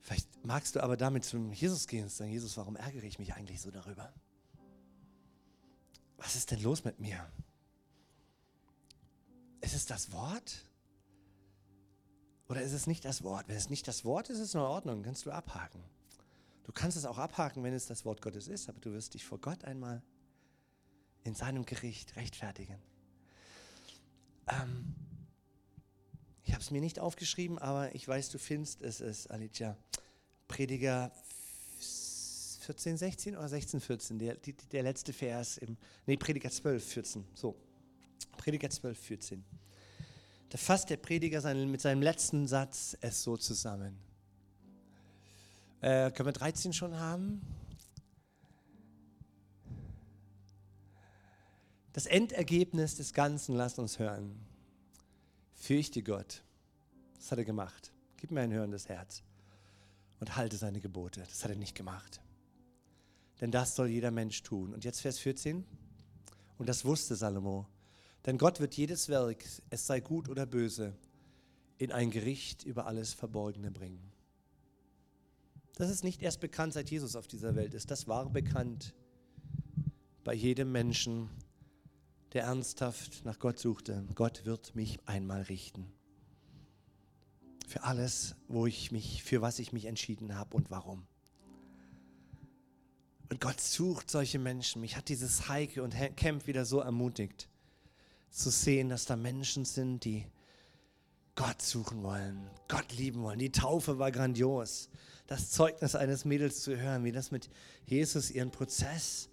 Vielleicht 0.00 0.44
magst 0.44 0.76
du 0.76 0.82
aber 0.82 0.96
damit 0.96 1.24
zum 1.24 1.52
Jesus 1.52 1.88
gehen 1.88 2.04
und 2.04 2.10
sagen, 2.10 2.30
Jesus, 2.30 2.56
warum 2.56 2.76
ärgere 2.76 3.02
ich 3.02 3.18
mich 3.18 3.34
eigentlich 3.34 3.60
so 3.60 3.72
darüber? 3.72 4.12
Was 6.16 6.36
ist 6.36 6.50
denn 6.52 6.62
los 6.62 6.84
mit 6.84 7.00
mir? 7.00 7.28
Ist 9.60 9.74
es 9.74 9.86
das 9.86 10.12
Wort? 10.12 10.64
Oder 12.48 12.62
ist 12.62 12.72
es 12.72 12.86
nicht 12.86 13.04
das 13.04 13.24
Wort? 13.24 13.48
Wenn 13.48 13.56
es 13.56 13.68
nicht 13.68 13.88
das 13.88 14.04
Wort 14.04 14.30
ist, 14.30 14.38
ist 14.38 14.48
es 14.48 14.54
in 14.54 14.60
Ordnung, 14.60 15.02
kannst 15.02 15.26
du 15.26 15.32
abhaken. 15.32 15.82
Du 16.66 16.72
kannst 16.72 16.96
es 16.96 17.04
auch 17.04 17.18
abhaken, 17.18 17.62
wenn 17.62 17.72
es 17.72 17.86
das 17.86 18.04
Wort 18.04 18.20
Gottes 18.20 18.48
ist, 18.48 18.68
aber 18.68 18.80
du 18.80 18.92
wirst 18.92 19.14
dich 19.14 19.24
vor 19.24 19.38
Gott 19.38 19.64
einmal 19.64 20.02
in 21.22 21.36
seinem 21.36 21.64
Gericht 21.64 22.16
rechtfertigen. 22.16 22.76
Ähm, 24.48 24.96
ich 26.42 26.52
habe 26.52 26.60
es 26.60 26.72
mir 26.72 26.80
nicht 26.80 26.98
aufgeschrieben, 26.98 27.56
aber 27.58 27.94
ich 27.94 28.06
weiß, 28.08 28.30
du 28.30 28.38
findest 28.38 28.82
es, 28.82 29.00
ist, 29.00 29.30
Alicia. 29.30 29.76
Prediger 30.48 31.12
14, 32.62 32.96
16 32.96 33.36
oder 33.36 33.48
16, 33.48 33.80
14, 33.80 34.18
der, 34.18 34.34
der 34.72 34.82
letzte 34.82 35.12
Vers 35.12 35.58
im, 35.58 35.76
nee, 36.06 36.16
Prediger 36.16 36.50
12, 36.50 36.84
14, 36.84 37.24
so. 37.32 37.54
Prediger 38.38 38.70
12, 38.70 38.98
14. 38.98 39.44
Da 40.48 40.58
fasst 40.58 40.90
der 40.90 40.96
Prediger 40.96 41.40
seinen, 41.40 41.70
mit 41.70 41.80
seinem 41.80 42.02
letzten 42.02 42.48
Satz 42.48 42.96
es 43.00 43.22
so 43.22 43.36
zusammen. 43.36 44.05
Äh, 45.80 46.10
können 46.10 46.28
wir 46.28 46.32
13 46.32 46.72
schon 46.72 46.98
haben? 46.98 47.42
Das 51.92 52.06
Endergebnis 52.06 52.96
des 52.96 53.12
Ganzen, 53.14 53.54
lasst 53.54 53.78
uns 53.78 53.98
hören. 53.98 54.38
Fürchte 55.54 56.02
Gott. 56.02 56.42
Das 57.16 57.32
hat 57.32 57.38
er 57.38 57.44
gemacht. 57.44 57.92
Gib 58.18 58.30
mir 58.30 58.40
ein 58.40 58.52
hörendes 58.52 58.88
Herz 58.88 59.22
und 60.20 60.36
halte 60.36 60.56
seine 60.56 60.80
Gebote. 60.80 61.20
Das 61.20 61.42
hat 61.42 61.50
er 61.50 61.56
nicht 61.56 61.74
gemacht. 61.74 62.20
Denn 63.40 63.50
das 63.50 63.76
soll 63.76 63.88
jeder 63.88 64.10
Mensch 64.10 64.42
tun. 64.42 64.72
Und 64.72 64.84
jetzt 64.84 65.00
Vers 65.00 65.18
14. 65.18 65.64
Und 66.58 66.68
das 66.68 66.84
wusste 66.84 67.16
Salomo. 67.16 67.66
Denn 68.24 68.38
Gott 68.38 68.60
wird 68.60 68.74
jedes 68.74 69.08
Werk, 69.08 69.44
es 69.70 69.86
sei 69.86 70.00
gut 70.00 70.28
oder 70.28 70.46
böse, 70.46 70.94
in 71.78 71.92
ein 71.92 72.10
Gericht 72.10 72.64
über 72.64 72.86
alles 72.86 73.12
Verborgene 73.12 73.70
bringen. 73.70 74.12
Das 75.76 75.88
ist 75.88 76.02
nicht 76.02 76.22
erst 76.22 76.40
bekannt, 76.40 76.72
seit 76.72 76.90
Jesus 76.90 77.16
auf 77.16 77.28
dieser 77.28 77.54
Welt 77.54 77.72
ist. 77.72 77.90
Das 77.90 78.08
war 78.08 78.28
bekannt 78.28 78.94
bei 80.24 80.34
jedem 80.34 80.72
Menschen, 80.72 81.30
der 82.32 82.42
ernsthaft 82.42 83.24
nach 83.24 83.38
Gott 83.38 83.58
suchte. 83.58 84.04
Gott 84.14 84.44
wird 84.44 84.74
mich 84.74 84.98
einmal 85.06 85.42
richten 85.42 85.92
für 87.66 87.82
alles, 87.82 88.36
wo 88.48 88.66
ich 88.66 88.92
mich, 88.92 89.22
für 89.24 89.42
was 89.42 89.58
ich 89.58 89.72
mich 89.72 89.86
entschieden 89.86 90.36
habe 90.36 90.56
und 90.56 90.70
warum. 90.70 91.06
Und 93.28 93.40
Gott 93.40 93.60
sucht 93.60 94.08
solche 94.08 94.38
Menschen. 94.38 94.80
Mich 94.80 94.96
hat 94.96 95.08
dieses 95.08 95.48
Heike 95.48 95.82
und 95.82 95.94
Camp 96.16 96.46
wieder 96.46 96.64
so 96.64 96.78
ermutigt, 96.78 97.48
zu 98.30 98.50
sehen, 98.50 98.88
dass 98.88 99.04
da 99.04 99.16
Menschen 99.16 99.64
sind, 99.64 100.04
die 100.04 100.26
Gott 101.34 101.60
suchen 101.60 102.02
wollen, 102.02 102.48
Gott 102.68 102.92
lieben 102.92 103.22
wollen. 103.22 103.40
Die 103.40 103.52
Taufe 103.52 103.98
war 103.98 104.12
grandios. 104.12 104.88
Das 105.26 105.50
Zeugnis 105.50 105.94
eines 105.94 106.24
Mädels 106.24 106.62
zu 106.62 106.76
hören, 106.76 107.04
wie 107.04 107.12
das 107.12 107.30
mit 107.30 107.50
Jesus 107.84 108.30
ihren 108.30 108.50
Prozess 108.50 109.28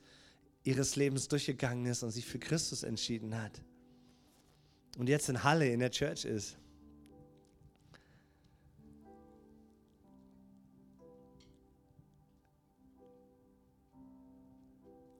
ihres 0.63 0.95
Lebens 0.95 1.27
durchgegangen 1.27 1.85
ist 1.85 2.03
und 2.03 2.11
sich 2.11 2.25
für 2.25 2.39
Christus 2.39 2.83
entschieden 2.83 3.39
hat. 3.39 3.61
Und 4.97 5.09
jetzt 5.09 5.29
in 5.29 5.43
Halle 5.43 5.67
in 5.69 5.79
der 5.79 5.91
Church 5.91 6.25
ist. 6.25 6.57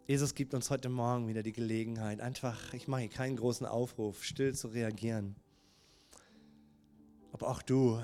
Jesus 0.06 0.36
gibt 0.36 0.54
uns 0.54 0.70
heute 0.70 0.90
Morgen 0.90 1.28
wieder 1.28 1.44
die 1.44 1.54
Gelegenheit, 1.54 2.20
einfach, 2.20 2.74
ich 2.74 2.88
mache 2.88 3.02
hier 3.02 3.10
keinen 3.10 3.38
großen 3.38 3.66
Aufruf, 3.66 4.24
still 4.24 4.54
zu 4.54 4.68
reagieren. 4.68 5.36
Ob 7.32 7.42
auch 7.42 7.62
du 7.62 8.02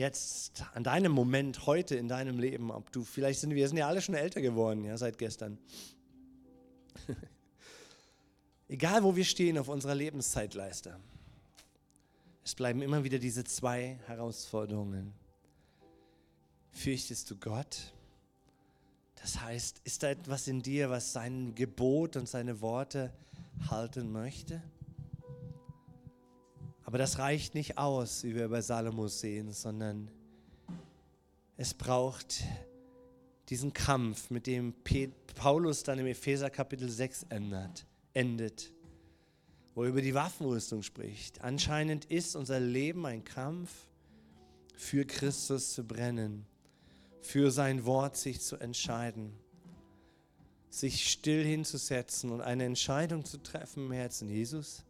jetzt 0.00 0.64
an 0.72 0.82
deinem 0.82 1.12
Moment 1.12 1.66
heute 1.66 1.94
in 1.94 2.08
deinem 2.08 2.38
Leben, 2.38 2.70
ob 2.70 2.90
du 2.90 3.04
vielleicht 3.04 3.40
sind 3.40 3.54
wir 3.54 3.68
sind 3.68 3.76
ja 3.76 3.86
alle 3.86 4.00
schon 4.00 4.14
älter 4.14 4.40
geworden, 4.40 4.84
ja, 4.84 4.96
seit 4.96 5.18
gestern. 5.18 5.58
Egal, 8.68 9.04
wo 9.04 9.14
wir 9.14 9.24
stehen 9.24 9.58
auf 9.58 9.68
unserer 9.68 9.94
Lebenszeitleiste, 9.94 10.98
es 12.42 12.54
bleiben 12.54 12.80
immer 12.80 13.04
wieder 13.04 13.18
diese 13.18 13.44
zwei 13.44 13.98
Herausforderungen. 14.06 15.12
Fürchtest 16.72 17.30
du 17.30 17.36
Gott? 17.36 17.92
Das 19.16 19.40
heißt, 19.40 19.82
ist 19.84 20.02
da 20.02 20.08
etwas 20.08 20.48
in 20.48 20.62
dir, 20.62 20.88
was 20.88 21.12
sein 21.12 21.54
Gebot 21.54 22.16
und 22.16 22.26
seine 22.26 22.62
Worte 22.62 23.12
halten 23.68 24.10
möchte? 24.10 24.62
Aber 26.90 26.98
das 26.98 27.20
reicht 27.20 27.54
nicht 27.54 27.78
aus, 27.78 28.24
wie 28.24 28.34
wir 28.34 28.48
bei 28.48 28.60
Salomo 28.60 29.06
sehen, 29.06 29.52
sondern 29.52 30.10
es 31.56 31.72
braucht 31.72 32.42
diesen 33.48 33.72
Kampf, 33.72 34.28
mit 34.28 34.48
dem 34.48 34.74
Paulus 35.36 35.84
dann 35.84 36.00
im 36.00 36.06
Epheser 36.06 36.50
Kapitel 36.50 36.88
6 36.88 37.26
endet, 37.28 37.86
endet, 38.12 38.72
wo 39.76 39.84
er 39.84 39.90
über 39.90 40.02
die 40.02 40.14
Waffenrüstung 40.14 40.82
spricht. 40.82 41.40
Anscheinend 41.42 42.06
ist 42.06 42.34
unser 42.34 42.58
Leben 42.58 43.06
ein 43.06 43.22
Kampf, 43.22 43.70
für 44.74 45.04
Christus 45.04 45.74
zu 45.74 45.86
brennen 45.86 46.44
für 47.20 47.52
sein 47.52 47.84
Wort 47.84 48.16
sich 48.16 48.40
zu 48.40 48.56
entscheiden, 48.56 49.32
sich 50.70 51.08
still 51.08 51.44
hinzusetzen 51.44 52.30
und 52.30 52.40
eine 52.40 52.64
Entscheidung 52.64 53.24
zu 53.24 53.38
treffen 53.38 53.86
im 53.86 53.92
Herzen. 53.92 54.28
Jesus, 54.28 54.82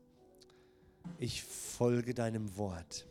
ich 1.18 1.42
folge 1.42 2.14
deinem 2.14 2.57
Wort. 2.57 3.07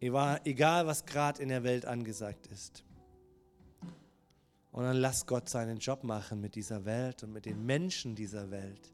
Egal, 0.00 0.86
was 0.86 1.06
gerade 1.06 1.42
in 1.42 1.48
der 1.48 1.62
Welt 1.62 1.86
angesagt 1.86 2.46
ist. 2.48 2.84
Und 4.72 4.84
dann 4.84 4.96
lass 4.96 5.26
Gott 5.26 5.48
seinen 5.48 5.78
Job 5.78 6.02
machen 6.02 6.40
mit 6.40 6.54
dieser 6.54 6.84
Welt 6.84 7.22
und 7.22 7.32
mit 7.32 7.44
den 7.44 7.64
Menschen 7.64 8.14
dieser 8.14 8.50
Welt. 8.50 8.92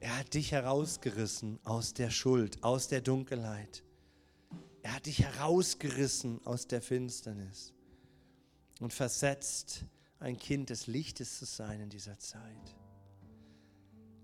Er 0.00 0.18
hat 0.18 0.34
dich 0.34 0.52
herausgerissen 0.52 1.60
aus 1.64 1.94
der 1.94 2.10
Schuld, 2.10 2.62
aus 2.62 2.88
der 2.88 3.00
Dunkelheit. 3.00 3.84
Er 4.82 4.94
hat 4.94 5.06
dich 5.06 5.22
herausgerissen 5.22 6.40
aus 6.46 6.66
der 6.66 6.82
Finsternis 6.82 7.74
und 8.80 8.92
versetzt, 8.92 9.84
ein 10.18 10.36
Kind 10.36 10.70
des 10.70 10.86
Lichtes 10.86 11.38
zu 11.38 11.44
sein 11.44 11.80
in 11.80 11.90
dieser 11.90 12.18
Zeit. 12.18 12.76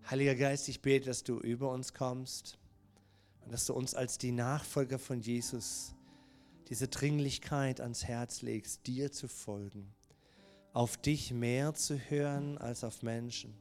Heiliger 0.09 0.37
Geist, 0.37 0.69
ich 0.69 0.83
bete, 0.83 1.07
dass 1.07 1.25
du 1.25 1.41
über 1.41 1.73
uns 1.73 1.93
kommst 1.93 2.59
und 3.45 3.53
dass 3.53 3.67
du 3.67 3.75
uns 3.75 3.93
als 3.93 4.19
die 4.19 4.31
Nachfolger 4.31 5.01
von 5.01 5.21
Jesus 5.21 5.97
diese 6.69 6.87
Dringlichkeit 6.87 7.81
ans 7.81 8.05
Herz 8.05 8.41
legst, 8.41 8.87
dir 8.87 9.11
zu 9.11 9.27
folgen, 9.27 9.93
auf 10.73 10.97
dich 10.97 11.33
mehr 11.33 11.75
zu 11.75 11.99
hören 11.99 12.57
als 12.57 12.85
auf 12.85 13.03
Menschen, 13.03 13.53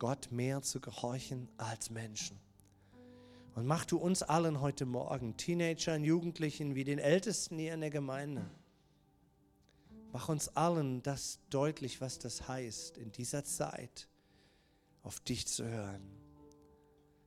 Gott 0.00 0.32
mehr 0.32 0.62
zu 0.62 0.80
gehorchen 0.80 1.48
als 1.58 1.90
Menschen. 1.90 2.40
Und 3.54 3.66
mach 3.66 3.84
du 3.84 3.98
uns 3.98 4.24
allen 4.24 4.60
heute 4.60 4.84
Morgen, 4.84 5.36
Teenagern, 5.36 6.02
Jugendlichen, 6.02 6.74
wie 6.74 6.82
den 6.82 6.98
Ältesten 6.98 7.56
hier 7.56 7.74
in 7.74 7.82
der 7.82 7.90
Gemeinde, 7.90 8.50
mach 10.12 10.28
uns 10.28 10.48
allen 10.56 11.04
das 11.04 11.38
deutlich, 11.50 12.00
was 12.00 12.18
das 12.18 12.48
heißt, 12.48 12.98
in 12.98 13.12
dieser 13.12 13.44
Zeit 13.44 14.08
auf 15.06 15.20
dich 15.20 15.46
zu 15.46 15.64
hören. 15.64 16.02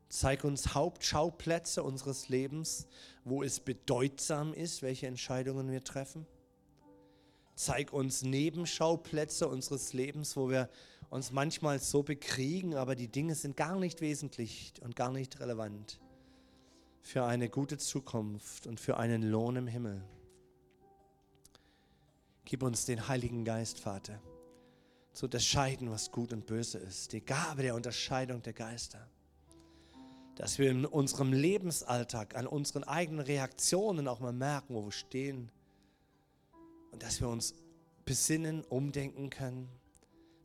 Zeig 0.10 0.44
uns 0.44 0.74
Hauptschauplätze 0.74 1.82
unseres 1.82 2.30
Lebens, 2.30 2.88
wo 3.24 3.42
es 3.42 3.60
bedeutsam 3.60 4.54
ist, 4.54 4.82
welche 4.82 5.08
Entscheidungen 5.08 5.72
wir 5.72 5.84
treffen. 5.84 6.26
Zeig 7.56 7.94
uns 7.94 8.22
Nebenschauplätze 8.22 9.48
unseres 9.48 9.94
Lebens, 9.94 10.36
wo 10.36 10.50
wir 10.50 10.70
uns 11.10 11.32
manchmal 11.32 11.80
so 11.80 12.04
bekriegen, 12.04 12.76
aber 12.76 12.96
die 12.96 13.08
Dinge 13.08 13.36
sind 13.36 13.56
gar 13.56 13.80
nicht 13.80 14.02
wesentlich 14.02 14.74
und 14.82 14.96
gar 14.96 15.12
nicht 15.12 15.40
relevant 15.40 16.00
für 17.02 17.24
eine 17.24 17.50
gute 17.50 17.78
Zukunft 17.78 18.68
und 18.68 18.80
für 18.80 18.98
einen 18.98 19.24
Lohn 19.24 19.56
im 19.56 19.68
Himmel. 19.68 20.04
Gib 22.46 22.62
uns 22.62 22.86
den 22.86 23.08
Heiligen 23.08 23.46
Geist, 23.46 23.80
Vater, 23.80 24.22
zu 25.20 25.26
unterscheiden, 25.26 25.92
was 25.92 26.14
gut 26.14 26.32
und 26.32 26.46
böse 26.46 26.78
ist. 26.78 27.12
Die 27.12 27.20
Gabe 27.20 27.62
der 27.62 27.76
Unterscheidung 27.76 28.42
der 28.42 28.54
Geister. 28.54 29.06
Dass 30.36 30.60
wir 30.60 30.72
in 30.72 30.86
unserem 30.86 31.34
Lebensalltag, 31.34 32.38
an 32.38 32.48
unseren 32.48 32.86
eigenen 32.86 33.26
Reaktionen 33.26 34.08
auch 34.08 34.22
mal 34.22 34.32
merken, 34.32 34.76
wo 34.76 34.86
wir 34.86 34.94
stehen. 34.94 35.52
Und 36.94 37.04
dass 37.04 37.20
wir 37.20 37.28
uns 37.28 37.54
besinnen, 38.06 38.64
umdenken 38.64 39.30
können, 39.30 39.68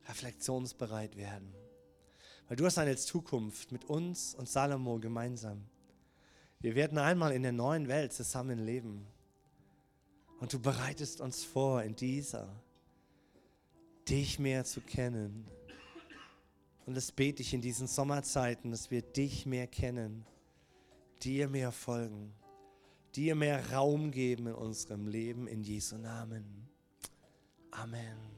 reflexionsbereit 0.08 1.16
werden. 1.16 1.54
Weil 2.48 2.56
du 2.56 2.66
hast 2.66 2.78
eine 2.78 2.96
Zukunft 2.96 3.70
mit 3.70 3.84
uns 3.84 4.34
und 4.34 4.48
Salomo 4.48 4.98
gemeinsam. 4.98 5.64
Wir 6.58 6.74
werden 6.74 6.98
einmal 6.98 7.30
in 7.30 7.44
der 7.44 7.52
neuen 7.52 7.86
Welt 7.86 8.12
zusammen 8.12 8.58
leben. 8.58 9.06
Und 10.40 10.52
du 10.52 10.58
bereitest 10.58 11.20
uns 11.20 11.44
vor, 11.44 11.84
in 11.84 11.94
dieser 11.94 12.48
dich 14.08 14.38
mehr 14.38 14.64
zu 14.64 14.80
kennen. 14.80 15.46
Und 16.86 16.94
das 16.96 17.12
bete 17.12 17.42
ich 17.42 17.54
in 17.54 17.62
diesen 17.62 17.86
Sommerzeiten, 17.86 18.70
dass 18.70 18.90
wir 18.90 19.02
dich 19.02 19.46
mehr 19.46 19.66
kennen, 19.66 20.26
dir 21.22 21.48
mehr 21.48 21.72
folgen, 21.72 22.34
dir 23.14 23.34
mehr 23.34 23.72
Raum 23.72 24.10
geben 24.10 24.48
in 24.48 24.54
unserem 24.54 25.08
Leben, 25.08 25.46
in 25.46 25.62
Jesu 25.62 25.96
Namen. 25.96 26.68
Amen. 27.70 28.33